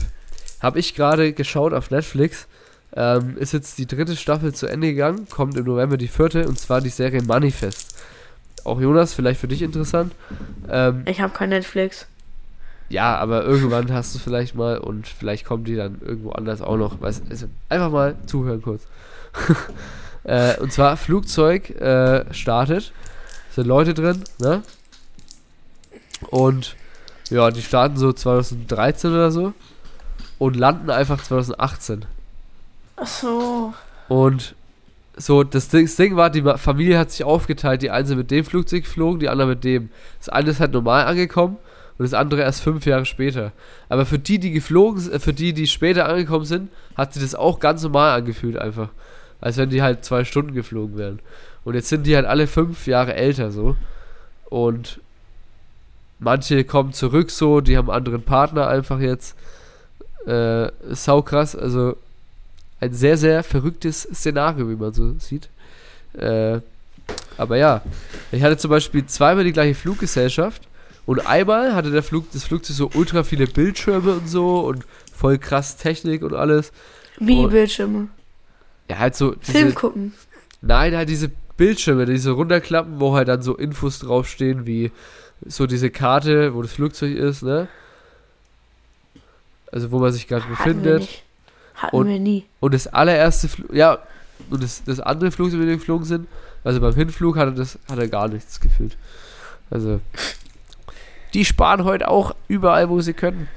Habe 0.61 0.79
ich 0.79 0.95
gerade 0.95 1.31
geschaut 1.31 1.73
auf 1.73 1.91
Netflix. 1.91 2.47
Ähm, 2.95 3.38
ist 3.38 3.53
jetzt 3.53 3.77
die 3.79 3.88
dritte 3.88 4.15
Staffel 4.15 4.53
zu 4.53 4.67
Ende 4.67 4.88
gegangen, 4.88 5.27
kommt 5.29 5.58
im 5.58 5.65
November 5.65 5.97
die 5.97 6.08
vierte 6.08 6.47
und 6.47 6.60
zwar 6.60 6.79
die 6.82 6.89
Serie 6.89 7.23
Manifest. 7.23 7.95
Auch 8.65 8.79
Jonas, 8.79 9.13
vielleicht 9.13 9.39
für 9.39 9.47
dich 9.47 9.62
interessant. 9.62 10.13
Ähm, 10.69 11.03
Ich 11.08 11.19
habe 11.19 11.34
kein 11.34 11.49
Netflix. 11.49 12.06
ja, 12.89 13.15
aber 13.17 13.43
irgendwann 13.43 13.91
hast 13.91 14.13
du 14.13 14.19
vielleicht 14.19 14.56
mal 14.56 14.77
und 14.77 15.08
vielleicht 15.08 15.45
kommt 15.45 15.67
die 15.67 15.75
dann 15.75 15.99
irgendwo 16.01 16.32
anders 16.32 16.62
auch 16.62 16.77
noch. 16.77 17.01
Weiß, 17.01 17.23
also 17.29 17.47
einfach 17.69 17.89
mal 17.89 18.15
zuhören 18.27 18.62
kurz. 18.62 18.84
äh, 20.23 20.56
und 20.60 20.71
zwar 20.71 20.95
Flugzeug 20.95 21.71
äh, 21.71 22.32
startet, 22.34 22.93
sind 23.51 23.65
Leute 23.67 23.93
drin, 23.95 24.23
ne? 24.39 24.62
Und 26.29 26.75
ja, 27.29 27.49
die 27.51 27.62
starten 27.62 27.97
so 27.97 28.13
2013 28.13 29.12
oder 29.12 29.32
so 29.32 29.53
und 30.38 30.56
landen 30.56 30.89
einfach 30.89 31.21
2018. 31.23 32.06
Ach 32.95 33.08
so. 33.08 33.73
Und 34.08 34.56
so, 35.15 35.43
das 35.43 35.69
Ding, 35.69 35.86
das 35.86 35.95
Ding 35.95 36.15
war, 36.15 36.29
die 36.29 36.41
Familie 36.41 36.97
hat 36.97 37.12
sich 37.12 37.23
aufgeteilt. 37.23 37.82
Die 37.82 37.91
einen 37.91 38.08
sind 38.08 38.17
mit 38.17 38.32
dem 38.32 38.45
Flugzeug 38.45 38.84
geflogen, 38.84 39.19
die 39.19 39.29
anderen 39.29 39.51
mit 39.51 39.63
dem. 39.63 39.89
Das 40.19 40.29
eine 40.29 40.49
ist 40.49 40.60
halt 40.60 40.73
normal 40.73 41.06
angekommen 41.06 41.58
und 41.97 42.03
das 42.03 42.13
andere 42.13 42.41
erst 42.41 42.62
fünf 42.62 42.86
Jahre 42.86 43.06
später. 43.06 43.51
Aber 43.89 44.06
für 44.06 44.17
die, 44.17 44.39
die 44.39 44.51
geflogen 44.51 44.99
sind, 44.99 45.21
für 45.21 45.34
die, 45.34 45.53
die 45.53 45.67
später 45.67 46.10
angekommen 46.10 46.45
sind, 46.45 46.69
hat 46.95 47.13
sich 47.13 47.21
das 47.21 47.36
auch 47.36 47.60
ganz 47.60 47.84
normal 47.84 48.17
angefühlt 48.19 48.58
einfach. 48.58 48.89
Als 49.39 49.58
wenn 49.58 49.69
die 49.69 49.82
halt 49.82 50.03
zwei 50.03 50.23
Stunden 50.25 50.53
geflogen 50.53 50.97
wären. 50.97 51.19
Und 51.63 51.75
jetzt 51.75 51.89
sind 51.89 52.08
die 52.08 52.15
halt 52.15 52.25
alle 52.25 52.47
fünf 52.47 52.88
Jahre 52.88 53.13
älter 53.13 53.51
so. 53.51 53.75
Und 54.45 54.99
manche 56.19 56.63
kommen 56.63 56.93
zurück 56.93 57.29
so, 57.29 57.62
die 57.62 57.77
haben 57.77 57.89
einen 57.89 57.97
anderen 57.97 58.23
Partner 58.23 58.67
einfach 58.67 58.99
jetzt. 58.99 59.38
Äh, 60.25 60.71
saukrass, 60.89 61.56
also 61.56 61.97
ein 62.84 62.93
sehr, 62.93 63.17
sehr 63.17 63.43
verrücktes 63.43 64.02
Szenario, 64.13 64.69
wie 64.69 64.76
man 64.76 64.93
so 64.93 65.15
sieht. 65.19 65.50
Äh, 66.13 66.60
aber 67.38 67.58
ja, 67.58 67.82
ich 68.32 68.43
hatte 68.43 68.58
zum 68.58 68.69
Beispiel 68.69 69.06
zweimal 69.06 69.43
die 69.43 69.54
gleiche 69.54 69.76
Fluggesellschaft 69.76 70.67
und 71.06 71.26
einmal 71.26 71.76
hatte 71.76 71.91
der 71.91 72.04
Flug, 72.04 72.32
das 72.32 72.43
Flugzeug 72.43 72.76
so 72.76 72.89
ultra 72.93 73.24
viele 73.24 73.48
Bildschirme 73.48 74.13
und 74.13 74.30
so 74.30 74.60
und 74.60 74.86
voll 75.15 75.38
krass 75.38 75.78
Technik 75.78 76.24
und 76.24 76.34
alles. 76.34 76.72
Mini-Bildschirme. 77.19 78.08
Ja, 78.89 79.00
halt 79.00 79.15
so 79.15 79.32
diese, 79.32 79.52
Film 79.52 79.76
gucken. 79.76 80.13
Nein, 80.62 80.96
halt 80.96 81.10
diese 81.10 81.32
Bildschirme, 81.58 82.06
diese 82.06 82.32
runterklappen, 82.32 83.00
wo 83.00 83.15
halt 83.15 83.28
dann 83.28 83.41
so 83.41 83.56
Infos 83.56 84.00
draufstehen, 84.00 84.65
wie 84.65 84.91
so 85.46 85.67
diese 85.67 85.89
Karte, 85.89 86.54
wo 86.54 86.62
das 86.62 86.74
Flugzeug 86.74 87.15
ist, 87.15 87.43
ne? 87.43 87.67
Also 89.72 89.91
wo 89.91 90.00
man 90.00 90.12
sich 90.12 90.28
gerade 90.28 90.46
befindet. 90.48 91.22
Hatten 91.75 91.95
Und- 91.95 92.07
wir 92.07 92.19
nie. 92.19 92.45
Und 92.59 92.73
das 92.73 92.88
allererste 92.88 93.47
Flug, 93.49 93.73
ja, 93.73 93.97
und 94.49 94.62
das, 94.63 94.83
das 94.83 94.99
andere 94.99 95.31
Flugzeug, 95.31 95.59
mit 95.59 95.67
dem 95.67 95.71
wir 95.71 95.77
geflogen 95.77 96.05
sind, 96.05 96.27
also 96.63 96.79
beim 96.79 96.93
Hinflug 96.95 97.36
hatte 97.38 97.51
das 97.53 97.77
hat 97.89 97.97
er 97.99 98.07
gar 98.07 98.27
nichts 98.27 98.59
gefühlt. 98.59 98.97
Also, 99.69 99.99
die 101.33 101.45
sparen 101.45 101.83
heute 101.83 102.07
auch 102.09 102.36
überall, 102.47 102.89
wo 102.89 103.01
sie 103.01 103.13
können. 103.13 103.47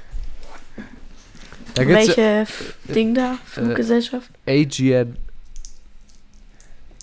Da 1.75 1.85
Welche 1.87 2.21
F- 2.41 2.73
Ding 2.85 3.13
da? 3.13 3.37
Fluggesellschaft? 3.45 4.29
AGN. 4.47 5.15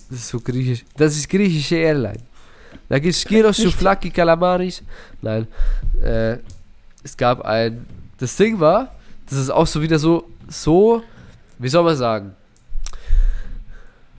Das 0.09 0.19
ist 0.19 0.27
so 0.27 0.39
griechisch. 0.39 0.83
Das 0.97 1.15
ist 1.15 1.29
griechische 1.29 1.75
Airline. 1.77 2.19
Da 2.89 2.99
gibt 2.99 3.15
es 3.15 3.23
Gyros, 3.25 3.57
Souflaki, 3.57 4.11
Kalamaris. 4.11 4.83
Nein. 5.21 5.47
Äh, 6.03 6.37
es 7.03 7.15
gab 7.17 7.41
ein. 7.41 7.85
Das 8.17 8.35
Ding 8.35 8.59
war, 8.59 8.93
das 9.29 9.39
ist 9.39 9.49
auch 9.49 9.65
so 9.67 9.81
wieder 9.81 9.97
so, 9.97 10.29
so, 10.47 11.03
wie 11.59 11.69
soll 11.69 11.83
man 11.83 11.95
sagen? 11.95 12.35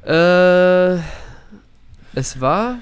Äh, 0.04 0.96
es 2.14 2.40
war 2.40 2.78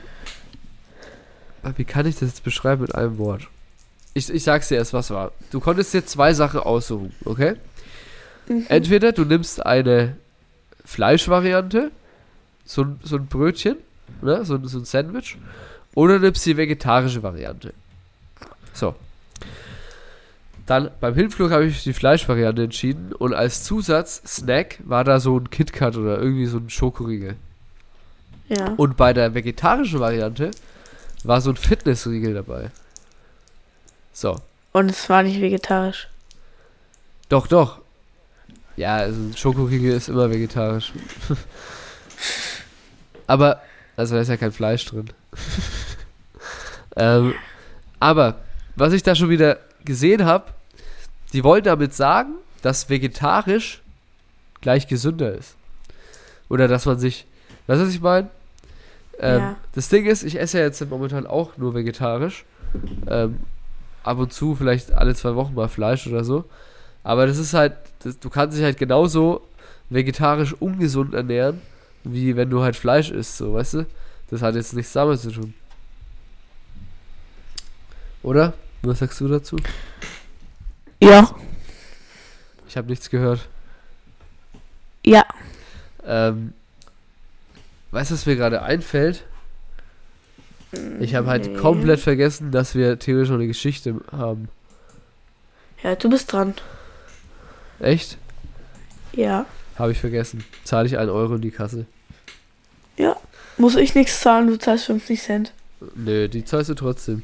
wie 1.77 1.85
kann 1.85 2.05
ich 2.07 2.17
das 2.17 2.29
jetzt 2.29 2.45
beschreiben 2.45 2.83
mit 2.83 2.95
einem 2.95 3.17
Wort? 3.19 3.49
Ich, 4.13 4.29
ich 4.29 4.45
sag's 4.45 4.69
dir 4.69 4.77
erst, 4.77 4.93
was 4.93 5.11
war. 5.11 5.33
Du 5.51 5.61
konntest 5.61 5.95
dir 5.95 6.05
zwei 6.05 6.35
Sachen 6.35 6.61
aussuchen, 6.61 7.15
okay? 7.25 7.57
Mhm. 8.49 8.67
Entweder 8.69 9.13
du 9.13 9.25
nimmst 9.25 9.65
eine 9.65 10.17
Fleischvariante, 10.85 11.91
so, 12.67 12.83
ein- 12.83 13.01
so 13.03 13.17
ein 13.17 13.27
Brötchen, 13.27 13.77
ne? 14.21 14.45
so, 14.45 14.63
so 14.67 14.79
ein 14.79 14.85
Sandwich, 14.85 15.39
oder 15.95 16.19
du 16.19 16.27
nimmst 16.27 16.45
die 16.45 16.57
vegetarische 16.57 17.23
Variante. 17.23 17.73
So. 18.75 18.95
Dann 20.67 20.91
beim 21.01 21.15
Hinflug 21.15 21.51
habe 21.51 21.67
ich 21.67 21.83
die 21.83 21.93
Fleischvariante 21.93 22.65
entschieden 22.65 23.13
und 23.13 23.35
als 23.35 23.65
Zusatz-Snack 23.65 24.79
war 24.85 25.05
da 25.05 25.21
so 25.21 25.39
ein 25.39 25.51
KitKat 25.51 25.97
oder 25.97 26.19
irgendwie 26.19 26.47
so 26.47 26.57
ein 26.57 26.71
Schokoriegel. 26.71 27.37
Ja. 28.49 28.73
Und 28.77 28.97
bei 28.97 29.13
der 29.13 29.35
vegetarischen 29.35 30.01
Variante 30.01 30.51
war 31.23 31.41
so 31.41 31.51
ein 31.51 31.57
Fitnessriegel 31.57 32.35
dabei. 32.35 32.71
So. 34.13 34.41
Und 34.73 34.91
es 34.91 35.09
war 35.11 35.23
nicht 35.23 35.41
vegetarisch. 35.41 36.09
Doch, 37.29 37.47
doch. 37.47 37.81
Ja, 38.77 38.97
also 38.97 39.21
ein 39.21 39.37
Schokoriegel 39.37 39.93
ist 39.93 40.09
immer 40.09 40.31
vegetarisch. 40.31 40.93
aber, 43.27 43.61
also 43.97 44.15
da 44.15 44.21
ist 44.23 44.29
ja 44.29 44.37
kein 44.37 44.53
Fleisch 44.53 44.85
drin. 44.87 45.11
ähm, 46.97 47.35
aber, 48.01 48.37
was 48.77 48.93
ich 48.93 49.03
da 49.03 49.15
schon 49.15 49.31
wieder 49.31 49.59
gesehen 49.85 50.25
habe, 50.25 50.47
die 51.33 51.45
wollen 51.45 51.65
damit 51.65 51.95
sagen, 51.95 52.35
dass 52.63 52.89
vegetarisch 52.89 53.83
gleich 54.61 54.87
gesünder 54.89 55.33
ist. 55.33 55.57
Oder 56.49 56.69
dass 56.69 56.87
man 56.87 56.99
sich, 56.99 57.27
weißt 57.67 57.81
du, 57.81 57.87
was 57.87 57.95
ich 57.95 58.01
meine? 58.01 58.29
Ähm, 59.19 59.41
Ja. 59.41 59.57
Das 59.75 59.89
Ding 59.89 60.07
ist, 60.07 60.23
ich 60.23 60.39
esse 60.39 60.59
ja 60.59 60.65
jetzt 60.65 60.89
momentan 60.89 61.27
auch 61.27 61.57
nur 61.57 61.75
vegetarisch. 61.75 62.45
Ähm, 63.07 63.41
ab 64.03 64.19
und 64.19 64.33
zu 64.33 64.55
vielleicht 64.55 64.93
alle 64.93 65.15
zwei 65.15 65.35
Wochen 65.35 65.55
mal 65.55 65.69
Fleisch 65.69 66.07
oder 66.07 66.25
so. 66.25 66.45
Aber 67.03 67.27
das 67.27 67.39
ist 67.39 67.55
halt, 67.55 67.75
das, 68.03 68.19
du 68.19 68.31
kannst 68.31 68.57
dich 68.57 68.65
halt 68.65 68.79
genauso 68.79 69.43
vegetarisch 69.91 70.55
ungesund 70.55 71.15
ernähren, 71.15 71.61
wie 72.05 72.37
wenn 72.37 72.51
du 72.51 72.63
halt 72.63 72.77
Fleisch 72.77 73.11
isst, 73.11 73.37
so, 73.37 73.55
weißt 73.55 73.75
du? 73.75 73.87
Das 74.31 74.43
hat 74.43 74.55
jetzt 74.55 74.75
nichts 74.75 74.93
damit 74.93 75.21
zu 75.21 75.31
tun. 75.31 75.55
Oder? 78.23 78.55
Was 78.85 78.99
sagst 78.99 79.21
du 79.21 79.29
dazu? 79.29 79.57
Ja. 81.03 81.35
Ich 82.69 82.77
habe 82.77 82.89
nichts 82.89 83.09
gehört. 83.11 83.49
Ja. 85.05 85.25
Ähm, 86.07 86.53
weißt 87.91 88.11
du, 88.11 88.15
was 88.15 88.27
mir 88.27 88.37
gerade 88.37 88.63
einfällt? 88.63 89.25
Ich 91.01 91.15
habe 91.15 91.29
halt 91.29 91.47
Nee. 91.47 91.57
komplett 91.57 92.01
vergessen, 92.01 92.51
dass 92.51 92.75
wir 92.75 92.99
theoretisch 92.99 93.29
noch 93.31 93.37
eine 93.37 93.47
Geschichte 93.47 94.01
haben. 94.11 94.49
Ja, 95.83 95.95
du 95.95 96.11
bist 96.11 96.33
dran. 96.33 96.55
Echt? 97.79 98.19
Ja. 99.13 99.47
Habe 99.79 99.93
ich 99.93 100.01
vergessen. 100.01 100.45
Zahle 100.65 100.87
ich 100.87 100.99
einen 100.99 101.11
Euro 101.11 101.37
in 101.37 101.41
die 101.43 101.51
Kasse? 101.51 101.87
Muss 103.57 103.77
ich 103.77 103.95
nichts 103.95 104.21
zahlen, 104.21 104.49
du 104.49 104.59
zahlst 104.59 104.87
50 104.87 105.23
Cent. 105.23 105.53
Nö, 105.95 106.29
die 106.29 106.45
zahlst 106.45 106.71
du 106.71 106.75
trotzdem. 106.75 107.23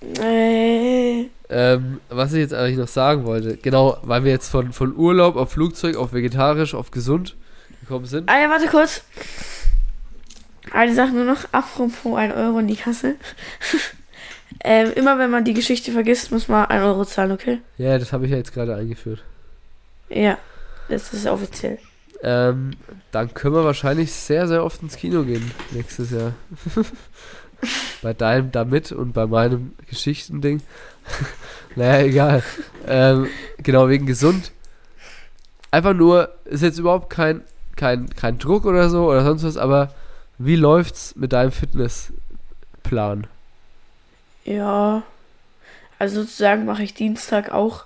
Äh, 0.00 1.26
Ähm, 1.50 2.00
was 2.08 2.32
ich 2.34 2.40
jetzt 2.40 2.54
eigentlich 2.54 2.76
noch 2.76 2.88
sagen 2.88 3.24
wollte, 3.24 3.56
genau, 3.56 3.96
weil 4.02 4.22
wir 4.24 4.30
jetzt 4.30 4.48
von, 4.50 4.72
von 4.72 4.94
Urlaub 4.94 5.36
auf 5.36 5.50
Flugzeug, 5.52 5.96
auf 5.96 6.12
vegetarisch, 6.12 6.74
auf 6.74 6.90
gesund 6.90 7.36
gekommen 7.80 8.04
sind. 8.04 8.28
ah 8.28 8.38
ja, 8.38 8.50
warte 8.50 8.66
kurz. 8.68 9.02
Eine 10.70 10.94
Sache 10.94 11.12
nur 11.12 11.24
noch, 11.24 11.44
apropos 11.52 12.16
1 12.18 12.34
Euro 12.34 12.58
in 12.58 12.66
die 12.68 12.76
Kasse. 12.76 13.16
ähm, 14.64 14.92
immer 14.94 15.18
wenn 15.18 15.30
man 15.30 15.44
die 15.44 15.54
Geschichte 15.54 15.90
vergisst, 15.92 16.30
muss 16.30 16.48
man 16.48 16.66
1 16.66 16.84
Euro 16.84 17.04
zahlen, 17.06 17.32
okay? 17.32 17.60
Ja, 17.78 17.98
das 17.98 18.12
habe 18.12 18.26
ich 18.26 18.30
ja 18.30 18.36
jetzt 18.36 18.52
gerade 18.52 18.74
eingeführt. 18.74 19.22
Ja, 20.10 20.36
das 20.88 21.12
ist 21.14 21.26
offiziell. 21.26 21.78
Ähm, 22.22 22.72
dann 23.12 23.32
können 23.32 23.54
wir 23.54 23.64
wahrscheinlich 23.64 24.12
sehr, 24.12 24.48
sehr 24.48 24.64
oft 24.64 24.82
ins 24.82 24.96
Kino 24.96 25.22
gehen 25.22 25.50
nächstes 25.70 26.10
Jahr. 26.10 26.34
bei 28.02 28.14
deinem 28.14 28.52
damit 28.52 28.92
und 28.92 29.12
bei 29.12 29.26
meinem 29.26 29.72
Geschichtending. 29.88 30.62
naja, 31.76 32.04
egal. 32.04 32.42
Ähm, 32.86 33.28
genau, 33.58 33.88
wegen 33.88 34.06
gesund. 34.06 34.52
Einfach 35.70 35.94
nur, 35.94 36.32
ist 36.44 36.62
jetzt 36.62 36.78
überhaupt 36.78 37.10
kein, 37.10 37.42
kein, 37.76 38.08
kein 38.10 38.38
Druck 38.38 38.64
oder 38.64 38.88
so 38.88 39.08
oder 39.08 39.24
sonst 39.24 39.44
was, 39.44 39.56
aber 39.56 39.92
wie 40.38 40.56
läuft's 40.56 41.14
mit 41.16 41.32
deinem 41.32 41.52
Fitnessplan? 41.52 43.26
Ja. 44.44 45.02
Also 45.98 46.22
sozusagen 46.22 46.64
mache 46.64 46.84
ich 46.84 46.94
Dienstag 46.94 47.50
auch 47.52 47.84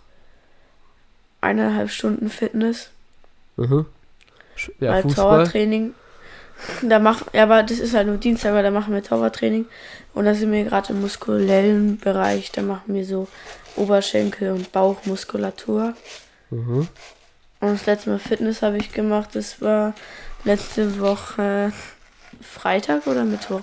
eineinhalb 1.40 1.90
Stunden 1.90 2.30
Fitness. 2.30 2.90
Mhm. 3.56 3.86
Ja, 4.80 5.00
Fußball. 5.02 5.48
Da 6.82 6.98
mach, 6.98 7.22
ja, 7.32 7.44
aber 7.44 7.62
das 7.62 7.78
ist 7.78 7.94
halt 7.94 8.06
nur 8.06 8.16
Dienstag, 8.16 8.54
weil 8.54 8.62
da 8.62 8.70
machen 8.70 8.94
wir 8.94 9.02
Towertraining. 9.02 9.66
Und 10.14 10.24
da 10.24 10.34
sind 10.34 10.52
wir 10.52 10.64
gerade 10.64 10.92
im 10.92 11.00
muskulären 11.00 11.98
Bereich. 11.98 12.52
Da 12.52 12.62
machen 12.62 12.94
wir 12.94 13.04
so 13.04 13.28
Oberschenkel- 13.76 14.52
und 14.52 14.72
Bauchmuskulatur. 14.72 15.94
Mhm. 16.50 16.88
Und 17.60 17.72
das 17.72 17.86
letzte 17.86 18.10
Mal 18.10 18.18
Fitness 18.18 18.62
habe 18.62 18.78
ich 18.78 18.92
gemacht. 18.92 19.30
Das 19.34 19.60
war 19.60 19.94
letzte 20.44 21.00
Woche 21.00 21.72
Freitag 22.40 23.06
oder 23.06 23.24
Mittwoch. 23.24 23.62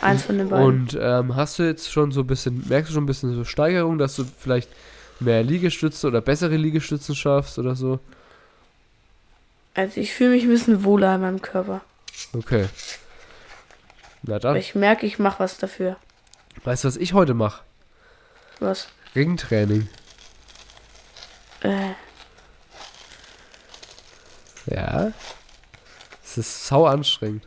Eins 0.00 0.22
von 0.22 0.38
den 0.38 0.48
beiden. 0.48 0.66
Und 0.66 0.98
ähm, 1.00 1.36
hast 1.36 1.58
du 1.58 1.62
jetzt 1.62 1.90
schon 1.90 2.12
so 2.12 2.20
ein 2.20 2.26
bisschen, 2.26 2.64
merkst 2.68 2.90
du 2.90 2.94
schon 2.94 3.04
ein 3.04 3.06
bisschen 3.06 3.34
so 3.34 3.44
Steigerung, 3.44 3.98
dass 3.98 4.16
du 4.16 4.24
vielleicht 4.24 4.70
mehr 5.20 5.42
Liegestütze 5.42 6.06
oder 6.06 6.20
bessere 6.20 6.56
Liegestützen 6.56 7.14
schaffst 7.14 7.58
oder 7.58 7.74
so? 7.74 8.00
also 9.76 10.00
ich 10.00 10.12
fühle 10.12 10.30
mich 10.30 10.44
ein 10.44 10.48
bisschen 10.48 10.84
wohler 10.84 11.14
in 11.14 11.20
meinem 11.20 11.42
Körper. 11.42 11.82
Okay. 12.32 12.68
Na 14.22 14.38
dann. 14.38 14.56
ich 14.56 14.74
merke, 14.74 15.06
ich 15.06 15.18
mache 15.18 15.40
was 15.40 15.58
dafür. 15.58 15.96
Weißt 16.64 16.84
du, 16.84 16.88
was 16.88 16.96
ich 16.96 17.12
heute 17.12 17.34
mache? 17.34 17.62
Was? 18.60 18.88
Ringtraining. 19.14 19.88
Äh, 21.60 21.92
Ja. 24.66 25.12
Es 26.24 26.38
ist 26.38 26.66
sau 26.66 26.86
anstrengend. 26.86 27.44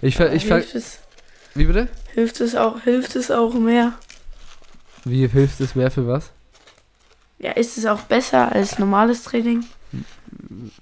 Ich 0.00 0.16
ver, 0.16 0.32
ich 0.32 0.46
ver, 0.46 0.56
hilft, 0.56 0.74
es, 0.74 1.00
wie 1.54 1.64
bitte? 1.64 1.88
hilft 2.14 2.40
es 2.40 2.54
auch, 2.54 2.80
hilft 2.80 3.14
es 3.16 3.30
auch 3.30 3.52
mehr? 3.54 3.92
Wie 5.04 5.26
hilft 5.26 5.60
es 5.60 5.74
mehr 5.74 5.90
für 5.90 6.06
was? 6.06 6.30
Ja, 7.38 7.52
ist 7.52 7.78
es 7.78 7.86
auch 7.86 8.00
besser 8.02 8.50
als 8.52 8.78
normales 8.78 9.22
Training? 9.24 9.64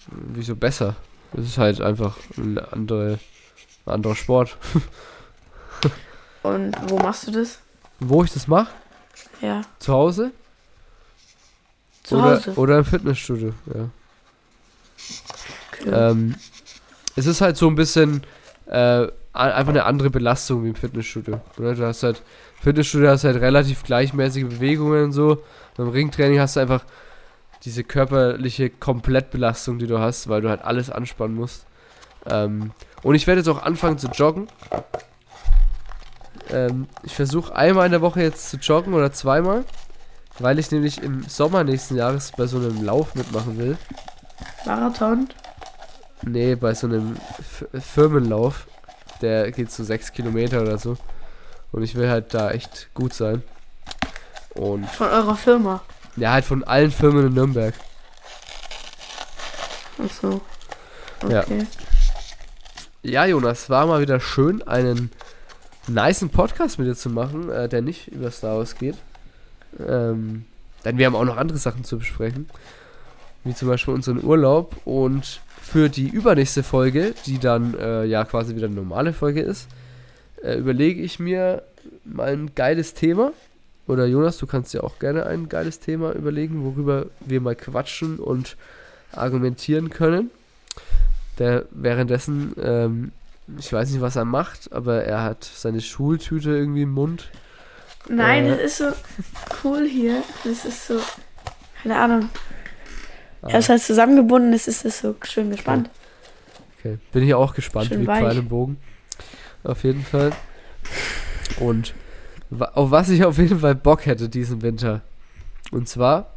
Wieso 0.07 0.55
besser? 0.55 0.97
Es 1.33 1.45
ist 1.45 1.59
halt 1.59 1.81
einfach 1.81 2.17
ein, 2.37 2.59
andere, 2.59 3.19
ein 3.85 3.93
anderer 3.93 4.15
Sport. 4.15 4.57
Und 6.43 6.77
wo 6.89 6.99
machst 6.99 7.27
du 7.27 7.33
das? 7.33 7.59
Wo 8.01 8.23
ich 8.25 8.33
das 8.33 8.47
mache? 8.47 8.71
Ja, 9.41 9.63
Zu 9.79 9.93
Hause? 9.93 10.33
zu 12.07 12.17
oder, 12.17 12.37
Hause. 12.37 12.53
Oder 12.55 12.79
im 12.79 12.85
Fitnessstudio, 12.85 13.53
ja. 13.75 13.89
Okay. 15.73 15.91
Ähm, 15.93 16.37
es 17.17 17.27
ist 17.27 17.41
halt 17.41 17.57
so 17.57 17.69
ein 17.69 17.75
bisschen 17.75 18.23
äh, 18.67 19.09
einfach 19.33 19.69
eine 19.69 19.85
andere 19.85 20.11
Belastung 20.11 20.65
wie 20.65 20.69
im 20.69 20.75
Fitnessstudio. 20.75 21.41
Oder? 21.59 21.75
Du 21.75 21.85
hast 21.85 22.03
halt, 22.03 22.23
Fitnessstudio 22.63 23.09
hast 23.09 23.25
halt 23.25 23.41
relativ 23.41 23.83
gleichmäßige 23.83 24.45
Bewegungen 24.45 25.05
und 25.05 25.13
so. 25.13 25.43
Beim 25.77 25.89
Ringtraining 25.89 26.39
hast 26.39 26.57
du 26.57 26.61
einfach 26.61 26.85
diese 27.67 27.85
körperliche 27.85 28.71
Komplettbelastung, 28.71 29.79
die 29.79 29.89
du 29.89 29.99
hast, 29.99 30.29
weil 30.29 30.41
du 30.41 30.49
halt 30.49 30.63
alles 30.63 30.89
anspannen 30.89 31.37
musst. 31.37 31.67
Ähm, 32.25 32.71
und 33.03 33.17
ich 33.17 33.27
werde 33.27 33.41
jetzt 33.41 33.49
auch 33.49 33.63
anfangen 33.63 33.99
zu 33.99 34.07
joggen. 34.07 34.47
Ähm, 36.51 36.87
ich 37.03 37.15
versuche 37.15 37.55
einmal 37.55 37.87
in 37.87 37.93
der 37.93 38.01
Woche 38.01 38.23
jetzt 38.23 38.49
zu 38.51 38.57
joggen 38.57 38.95
oder 38.95 39.13
zweimal, 39.13 39.65
weil 40.39 40.61
ich 40.61 40.71
nämlich 40.71 41.03
im 41.03 41.25
Sommer 41.25 41.65
nächsten 41.65 41.97
Jahres 41.97 42.33
bei 42.37 42.47
so 42.47 42.59
einem 42.59 42.85
Lauf 42.85 43.17
mitmachen 43.17 43.59
will. 43.59 43.77
Marathon? 44.65 45.29
Nee, 46.23 46.55
bei 46.55 46.73
so 46.73 46.87
einem 46.87 47.17
F 47.39 47.67
Firmenlauf. 47.83 48.69
Der 49.23 49.51
geht 49.51 49.73
so 49.73 49.83
sechs 49.83 50.13
Kilometer 50.13 50.63
oder 50.63 50.79
so. 50.79 50.97
Und 51.73 51.83
ich 51.83 51.97
will 51.97 52.09
halt 52.09 52.33
da 52.33 52.51
echt 52.51 52.91
gut 52.95 53.13
sein. 53.13 53.43
Und 54.55 54.89
Von 54.89 55.09
eurer 55.09 55.37
Firma. 55.37 55.83
Ja, 56.17 56.33
halt 56.33 56.45
von 56.45 56.65
allen 56.65 56.91
Firmen 56.91 57.27
in 57.27 57.35
Nürnberg. 57.35 57.75
Achso. 60.03 60.41
Ja. 61.29 61.43
Okay. 61.43 61.67
Ja, 63.03 63.25
Jonas, 63.25 63.71
war 63.71 63.87
mal 63.87 64.01
wieder 64.01 64.21
schön, 64.21 64.67
einen 64.67 65.11
nicen 65.87 66.31
Podcast 66.31 66.79
mit 66.79 66.89
dir 66.89 66.97
zu 66.97 67.09
machen, 67.09 67.51
äh, 67.51 67.69
der 67.69 67.81
nicht 67.81 68.09
über 68.09 68.31
Star 68.31 68.59
Wars 68.59 68.77
geht. 68.77 68.97
Ähm, 69.79 70.45
denn 70.85 70.99
wir 70.99 71.07
haben 71.07 71.17
auch 71.17 71.25
noch 71.25 71.37
andere 71.37 71.59
Sachen 71.59 71.85
zu 71.85 71.99
besprechen. 71.99 72.49
Wie 73.45 73.55
zum 73.55 73.69
Beispiel 73.69 73.95
unseren 73.95 74.23
Urlaub. 74.25 74.77
Und 74.85 75.41
für 75.61 75.89
die 75.89 76.09
übernächste 76.09 76.63
Folge, 76.63 77.15
die 77.27 77.39
dann 77.39 77.75
äh, 77.79 78.05
ja 78.05 78.25
quasi 78.25 78.57
wieder 78.57 78.67
eine 78.67 78.77
normale 78.77 79.13
Folge 79.13 79.41
ist, 79.41 79.69
äh, 80.43 80.57
überlege 80.57 81.03
ich 81.03 81.19
mir 81.19 81.63
mal 82.05 82.33
ein 82.33 82.55
geiles 82.55 82.95
Thema. 82.95 83.33
Oder 83.87 84.07
Jonas, 84.07 84.37
du 84.39 84.47
kannst 84.47 84.75
ja 84.75 84.83
auch 84.83 84.99
gerne 84.99 85.27
ein 85.27 85.49
geiles 85.49 85.79
Thema 85.81 86.13
überlegen, 86.13 86.65
worüber 86.65 87.07
wir 87.21 87.41
mal 87.41 87.55
quatschen 87.55 88.19
und 88.19 88.57
argumentieren 89.13 89.91
können. 89.91 90.31
Der 91.39 91.67
währenddessen, 91.71 92.55
ähm, 92.61 93.13
ich 93.59 93.73
weiß 93.73 93.91
nicht, 93.91 94.01
was 94.01 94.17
er 94.17 94.25
macht, 94.25 94.73
aber 94.73 95.05
er 95.05 95.23
hat 95.23 95.45
seine 95.45 95.81
Schultüte 95.81 96.51
irgendwie 96.51 96.83
im 96.83 96.91
Mund. 96.93 97.31
Nein, 98.09 98.47
Äh. 98.47 98.51
das 98.51 98.61
ist 98.61 98.79
so 98.79 98.87
cool 99.63 99.87
hier. 99.87 100.23
Das 100.45 100.65
ist 100.65 100.87
so, 100.89 101.01
keine 101.83 101.97
Ahnung. 101.97 102.29
Ah, 103.43 103.49
Er 103.51 103.59
ist 103.61 103.69
halt 103.69 103.83
zusammengebunden, 103.83 104.53
es 104.53 104.67
ist 104.67 104.85
das 104.85 104.99
so 105.01 105.15
schön 105.25 105.51
gespannt. 105.51 105.91
okay. 106.79 106.99
Bin 107.13 107.23
ich 107.23 107.35
auch 107.35 107.55
gespannt, 107.55 107.87
Schön 107.89 108.03
wie 108.03 108.07
weich. 108.07 108.43
Bogen. 108.49 108.79
Auf 109.63 109.85
jeden 109.85 110.03
Fall. 110.05 110.33
Und 111.61 111.95
auf 112.51 112.91
was 112.91 113.09
ich 113.09 113.25
auf 113.25 113.39
jeden 113.39 113.61
Fall 113.61 113.75
Bock 113.75 114.07
hätte 114.07 114.29
diesen 114.29 114.63
Winter. 114.63 115.03
Und 115.71 115.89
zwar, 115.89 116.33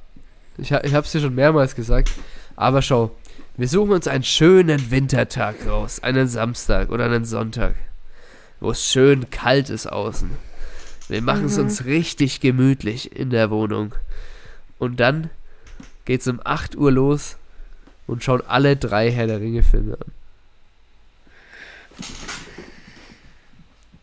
ich, 0.58 0.72
ich 0.72 0.93
habe 0.93 1.06
es 1.06 1.12
dir 1.12 1.22
schon 1.22 1.36
mehrmals 1.36 1.76
gesagt, 1.76 2.12
aber 2.56 2.82
schau, 2.82 3.12
wir 3.58 3.67
suchen 3.67 3.91
uns 3.91 4.08
einen 4.08 4.24
schönen 4.24 4.89
Wintertag 4.91 5.67
raus, 5.67 6.02
einen 6.02 6.28
Samstag 6.28 6.89
oder 6.89 7.06
einen 7.06 7.26
Sonntag, 7.26 7.76
wo 8.60 8.72
es 8.72 8.86
schön 8.86 9.30
kalt 9.30 9.69
ist 9.69 9.88
außen. 9.88 10.30
Wir 11.10 11.22
machen 11.22 11.45
es 11.45 11.58
Mhm. 11.58 11.63
uns 11.63 11.86
richtig 11.86 12.39
gemütlich 12.39 13.15
in 13.15 13.30
der 13.30 13.50
Wohnung. 13.50 13.95
Und 14.78 15.00
dann 15.00 15.30
geht's 16.06 16.28
um 16.28 16.39
8 16.43 16.76
Uhr 16.76 16.91
los 16.91 17.36
und 18.08 18.24
schauen 18.24 18.41
alle 18.48 18.78
drei 18.78 19.12
Herr 19.12 19.28
der 19.28 19.39
Ringe 19.41 19.63
Filme 19.63 19.93
an. 19.93 20.12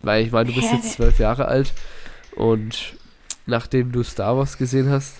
Weil 0.03 0.25
ich 0.25 0.33
meine, 0.33 0.53
du 0.53 0.61
bist 0.61 0.73
jetzt 0.73 0.93
zwölf 0.93 1.19
Jahre 1.19 1.47
alt 1.47 1.73
und 2.37 2.95
nachdem 3.47 3.91
du 3.93 4.03
Star 4.03 4.37
Wars 4.37 4.57
gesehen 4.57 4.89
hast, 4.89 5.17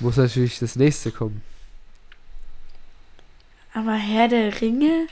muss 0.00 0.16
natürlich 0.16 0.58
das 0.58 0.76
nächste 0.76 1.10
kommen. 1.10 1.42
Aber 3.72 3.94
Herr 3.94 4.28
der 4.28 4.60
Ringe? 4.60 5.06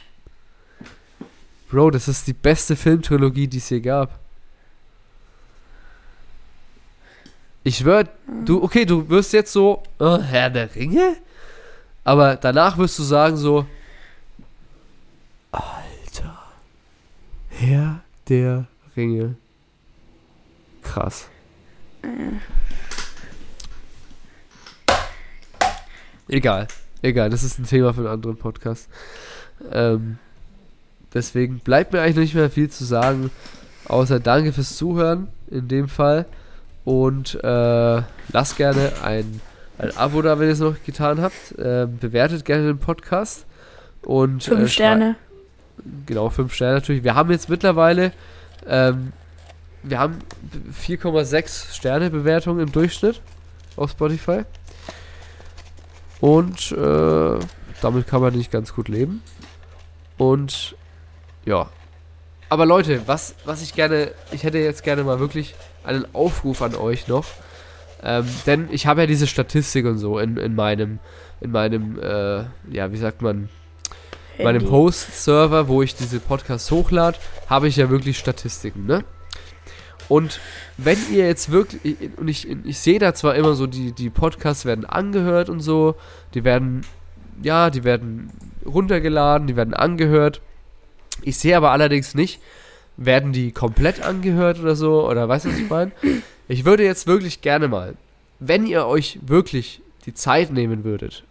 Bro, 1.70 1.90
das 1.90 2.08
ist 2.08 2.26
die 2.26 2.32
beste 2.32 2.76
Filmtrilogie, 2.76 3.46
die 3.46 3.58
es 3.58 3.70
je 3.70 3.80
gab. 3.80 4.18
Ich 7.62 7.78
schwör, 7.78 8.04
du, 8.44 8.62
okay, 8.62 8.84
du 8.84 9.08
wirst 9.08 9.32
jetzt 9.32 9.52
so, 9.52 9.82
äh, 9.98 10.18
Herr 10.18 10.50
der 10.50 10.74
Ringe? 10.74 11.16
Aber 12.04 12.36
danach 12.36 12.76
wirst 12.76 12.98
du 12.98 13.02
sagen 13.02 13.36
so, 13.36 13.66
Alter, 15.50 16.42
Herr 17.48 18.00
der 18.28 18.66
Ringe. 18.96 19.36
Krass. 20.82 21.28
Egal, 26.28 26.68
egal, 27.02 27.30
das 27.30 27.44
ist 27.44 27.58
ein 27.58 27.66
Thema 27.66 27.92
für 27.92 28.00
einen 28.00 28.08
anderen 28.08 28.36
Podcast. 28.36 28.88
Ähm, 29.70 30.18
deswegen 31.12 31.58
bleibt 31.58 31.92
mir 31.92 32.00
eigentlich 32.00 32.16
nicht 32.16 32.34
mehr 32.34 32.50
viel 32.50 32.70
zu 32.70 32.84
sagen, 32.84 33.30
außer 33.86 34.20
danke 34.20 34.52
fürs 34.52 34.76
Zuhören 34.76 35.28
in 35.50 35.68
dem 35.68 35.88
Fall. 35.88 36.26
Und 36.84 37.42
äh, 37.42 38.02
lasst 38.32 38.56
gerne 38.56 38.92
ein, 39.02 39.40
ein 39.78 39.96
Abo 39.96 40.20
da, 40.22 40.38
wenn 40.38 40.48
ihr 40.48 40.52
es 40.52 40.60
noch 40.60 40.76
getan 40.84 41.20
habt. 41.20 41.54
Ähm, 41.58 41.98
bewertet 41.98 42.44
gerne 42.44 42.66
den 42.66 42.78
Podcast. 42.78 43.46
Und, 44.02 44.44
Fünf 44.44 44.64
äh, 44.64 44.68
Sterne. 44.68 45.16
Genau, 46.06 46.28
5 46.30 46.52
Sterne 46.52 46.74
natürlich. 46.74 47.02
Wir 47.02 47.14
haben 47.14 47.30
jetzt 47.30 47.48
mittlerweile, 47.48 48.12
ähm, 48.66 49.12
wir 49.84 49.98
haben 49.98 50.18
4,6 50.82 51.74
Sterne 51.74 52.10
Bewertung 52.10 52.58
im 52.58 52.72
Durchschnitt 52.72 53.20
auf 53.76 53.90
Spotify. 53.90 54.42
Und 56.20 56.72
äh, 56.72 57.38
damit 57.82 58.06
kann 58.06 58.22
man 58.22 58.34
nicht 58.34 58.50
ganz 58.50 58.74
gut 58.74 58.88
leben. 58.88 59.22
Und 60.16 60.74
ja. 61.44 61.68
Aber 62.48 62.66
Leute, 62.66 63.02
was, 63.06 63.34
was 63.44 63.62
ich 63.62 63.74
gerne, 63.74 64.12
ich 64.32 64.44
hätte 64.44 64.58
jetzt 64.58 64.84
gerne 64.84 65.04
mal 65.04 65.20
wirklich 65.20 65.54
einen 65.84 66.06
Aufruf 66.14 66.62
an 66.62 66.74
euch 66.74 67.08
noch. 67.08 67.26
Ähm, 68.02 68.26
denn 68.46 68.68
ich 68.70 68.86
habe 68.86 69.02
ja 69.02 69.06
diese 69.06 69.26
Statistik 69.26 69.86
und 69.86 69.98
so 69.98 70.18
in, 70.18 70.36
in 70.36 70.54
meinem, 70.54 70.98
in 71.40 71.50
meinem, 71.50 71.98
äh, 72.00 72.44
ja, 72.70 72.92
wie 72.92 72.96
sagt 72.96 73.22
man, 73.22 73.48
meinem 74.38 74.60
Handy. 74.60 74.70
Host-Server, 74.70 75.68
wo 75.68 75.82
ich 75.82 75.94
diese 75.94 76.20
Podcasts 76.20 76.70
hochlade, 76.70 77.18
habe 77.48 77.68
ich 77.68 77.76
ja 77.76 77.90
wirklich 77.90 78.18
Statistiken, 78.18 78.86
ne? 78.86 79.04
Und 80.08 80.40
wenn 80.76 80.98
ihr 81.12 81.26
jetzt 81.26 81.50
wirklich, 81.50 81.96
und 82.16 82.28
ich, 82.28 82.48
ich 82.48 82.78
sehe 82.78 82.98
da 82.98 83.14
zwar 83.14 83.34
immer 83.34 83.54
so, 83.54 83.66
die, 83.66 83.92
die 83.92 84.10
Podcasts 84.10 84.64
werden 84.64 84.84
angehört 84.84 85.48
und 85.48 85.60
so, 85.60 85.94
die 86.34 86.44
werden, 86.44 86.82
ja, 87.42 87.70
die 87.70 87.84
werden 87.84 88.30
runtergeladen, 88.64 89.46
die 89.46 89.56
werden 89.56 89.74
angehört. 89.74 90.40
Ich 91.22 91.38
sehe 91.38 91.56
aber 91.56 91.70
allerdings 91.70 92.14
nicht, 92.14 92.40
werden 92.96 93.32
die 93.32 93.52
komplett 93.52 94.02
angehört 94.02 94.60
oder 94.60 94.76
so, 94.76 95.08
oder 95.08 95.28
weißt 95.28 95.46
du, 95.46 95.50
was 95.50 95.58
ich 95.58 95.70
meine? 95.70 95.92
Ich 96.48 96.64
würde 96.64 96.84
jetzt 96.84 97.06
wirklich 97.06 97.40
gerne 97.40 97.68
mal, 97.68 97.94
wenn 98.40 98.66
ihr 98.66 98.86
euch 98.86 99.18
wirklich 99.22 99.80
die 100.06 100.14
Zeit 100.14 100.52
nehmen 100.52 100.84
würdet, 100.84 101.24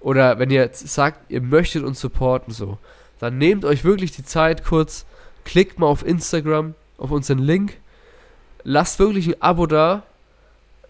oder 0.00 0.38
wenn 0.38 0.50
ihr 0.50 0.62
jetzt 0.62 0.88
sagt, 0.88 1.30
ihr 1.30 1.42
möchtet 1.42 1.84
uns 1.84 2.00
supporten, 2.00 2.52
so, 2.52 2.78
dann 3.18 3.36
nehmt 3.36 3.66
euch 3.66 3.84
wirklich 3.84 4.12
die 4.12 4.24
Zeit 4.24 4.64
kurz, 4.64 5.04
klickt 5.44 5.78
mal 5.78 5.86
auf 5.86 6.06
Instagram, 6.06 6.74
auf 6.96 7.10
unseren 7.10 7.38
Link, 7.38 7.76
lasst 8.64 8.98
wirklich 8.98 9.28
ein 9.28 9.42
Abo 9.42 9.66
da, 9.66 10.02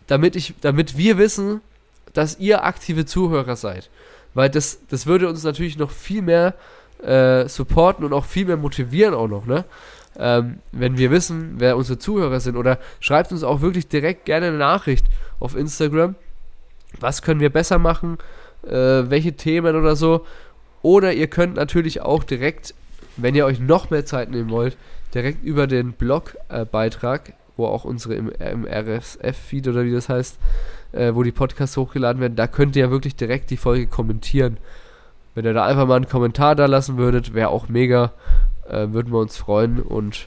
damit 0.06 0.36
ich, 0.36 0.54
damit 0.60 0.96
wir 0.96 1.18
wissen, 1.18 1.60
dass 2.12 2.38
ihr 2.38 2.64
aktive 2.64 3.06
Zuhörer 3.06 3.56
seid. 3.56 3.90
Weil 4.34 4.50
das, 4.50 4.80
das 4.88 5.06
würde 5.06 5.28
uns 5.28 5.44
natürlich 5.44 5.78
noch 5.78 5.90
viel 5.90 6.22
mehr 6.22 6.54
äh, 7.02 7.48
supporten 7.48 8.04
und 8.04 8.12
auch 8.12 8.24
viel 8.24 8.46
mehr 8.46 8.56
motivieren 8.56 9.14
auch 9.14 9.28
noch, 9.28 9.46
ne? 9.46 9.64
Ähm, 10.18 10.58
wenn 10.72 10.98
wir 10.98 11.10
wissen, 11.10 11.54
wer 11.58 11.76
unsere 11.76 11.98
Zuhörer 11.98 12.40
sind. 12.40 12.56
Oder 12.56 12.78
schreibt 12.98 13.30
uns 13.32 13.44
auch 13.44 13.60
wirklich 13.60 13.88
direkt 13.88 14.24
gerne 14.24 14.48
eine 14.48 14.58
Nachricht 14.58 15.06
auf 15.38 15.56
Instagram. 15.56 16.16
Was 16.98 17.22
können 17.22 17.40
wir 17.40 17.50
besser 17.50 17.78
machen? 17.78 18.18
Äh, 18.66 19.08
welche 19.08 19.34
Themen 19.34 19.76
oder 19.76 19.94
so. 19.96 20.26
Oder 20.82 21.12
ihr 21.12 21.28
könnt 21.28 21.54
natürlich 21.54 22.00
auch 22.00 22.24
direkt, 22.24 22.74
wenn 23.16 23.34
ihr 23.34 23.46
euch 23.46 23.60
noch 23.60 23.90
mehr 23.90 24.04
Zeit 24.04 24.30
nehmen 24.30 24.50
wollt, 24.50 24.76
direkt 25.14 25.44
über 25.44 25.66
den 25.66 25.92
Blogbeitrag, 25.92 27.32
wo 27.60 27.66
auch 27.66 27.84
unsere 27.84 28.14
im, 28.14 28.30
im 28.30 28.66
RSF-Feed 28.66 29.68
oder 29.68 29.84
wie 29.84 29.92
das 29.92 30.08
heißt, 30.08 30.38
äh, 30.92 31.14
wo 31.14 31.22
die 31.22 31.32
Podcasts 31.32 31.76
hochgeladen 31.76 32.20
werden, 32.20 32.36
da 32.36 32.46
könnt 32.46 32.74
ihr 32.74 32.86
ja 32.86 32.90
wirklich 32.90 33.14
direkt 33.14 33.50
die 33.50 33.56
Folge 33.56 33.86
kommentieren. 33.86 34.56
Wenn 35.34 35.44
ihr 35.44 35.52
da 35.52 35.64
einfach 35.64 35.86
mal 35.86 35.96
einen 35.96 36.08
Kommentar 36.08 36.56
da 36.56 36.66
lassen 36.66 36.96
würdet, 36.96 37.34
wäre 37.34 37.50
auch 37.50 37.68
mega, 37.68 38.12
äh, 38.68 38.88
würden 38.88 39.12
wir 39.12 39.20
uns 39.20 39.36
freuen. 39.36 39.80
Und 39.80 40.26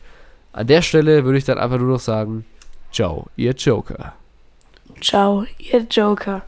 an 0.53 0.67
der 0.67 0.81
Stelle 0.81 1.25
würde 1.25 1.37
ich 1.37 1.45
dann 1.45 1.57
einfach 1.57 1.79
nur 1.79 1.89
noch 1.89 1.99
sagen, 1.99 2.45
ciao, 2.91 3.27
ihr 3.35 3.53
Joker. 3.53 4.13
Ciao, 5.01 5.45
ihr 5.57 5.81
Joker. 5.89 6.43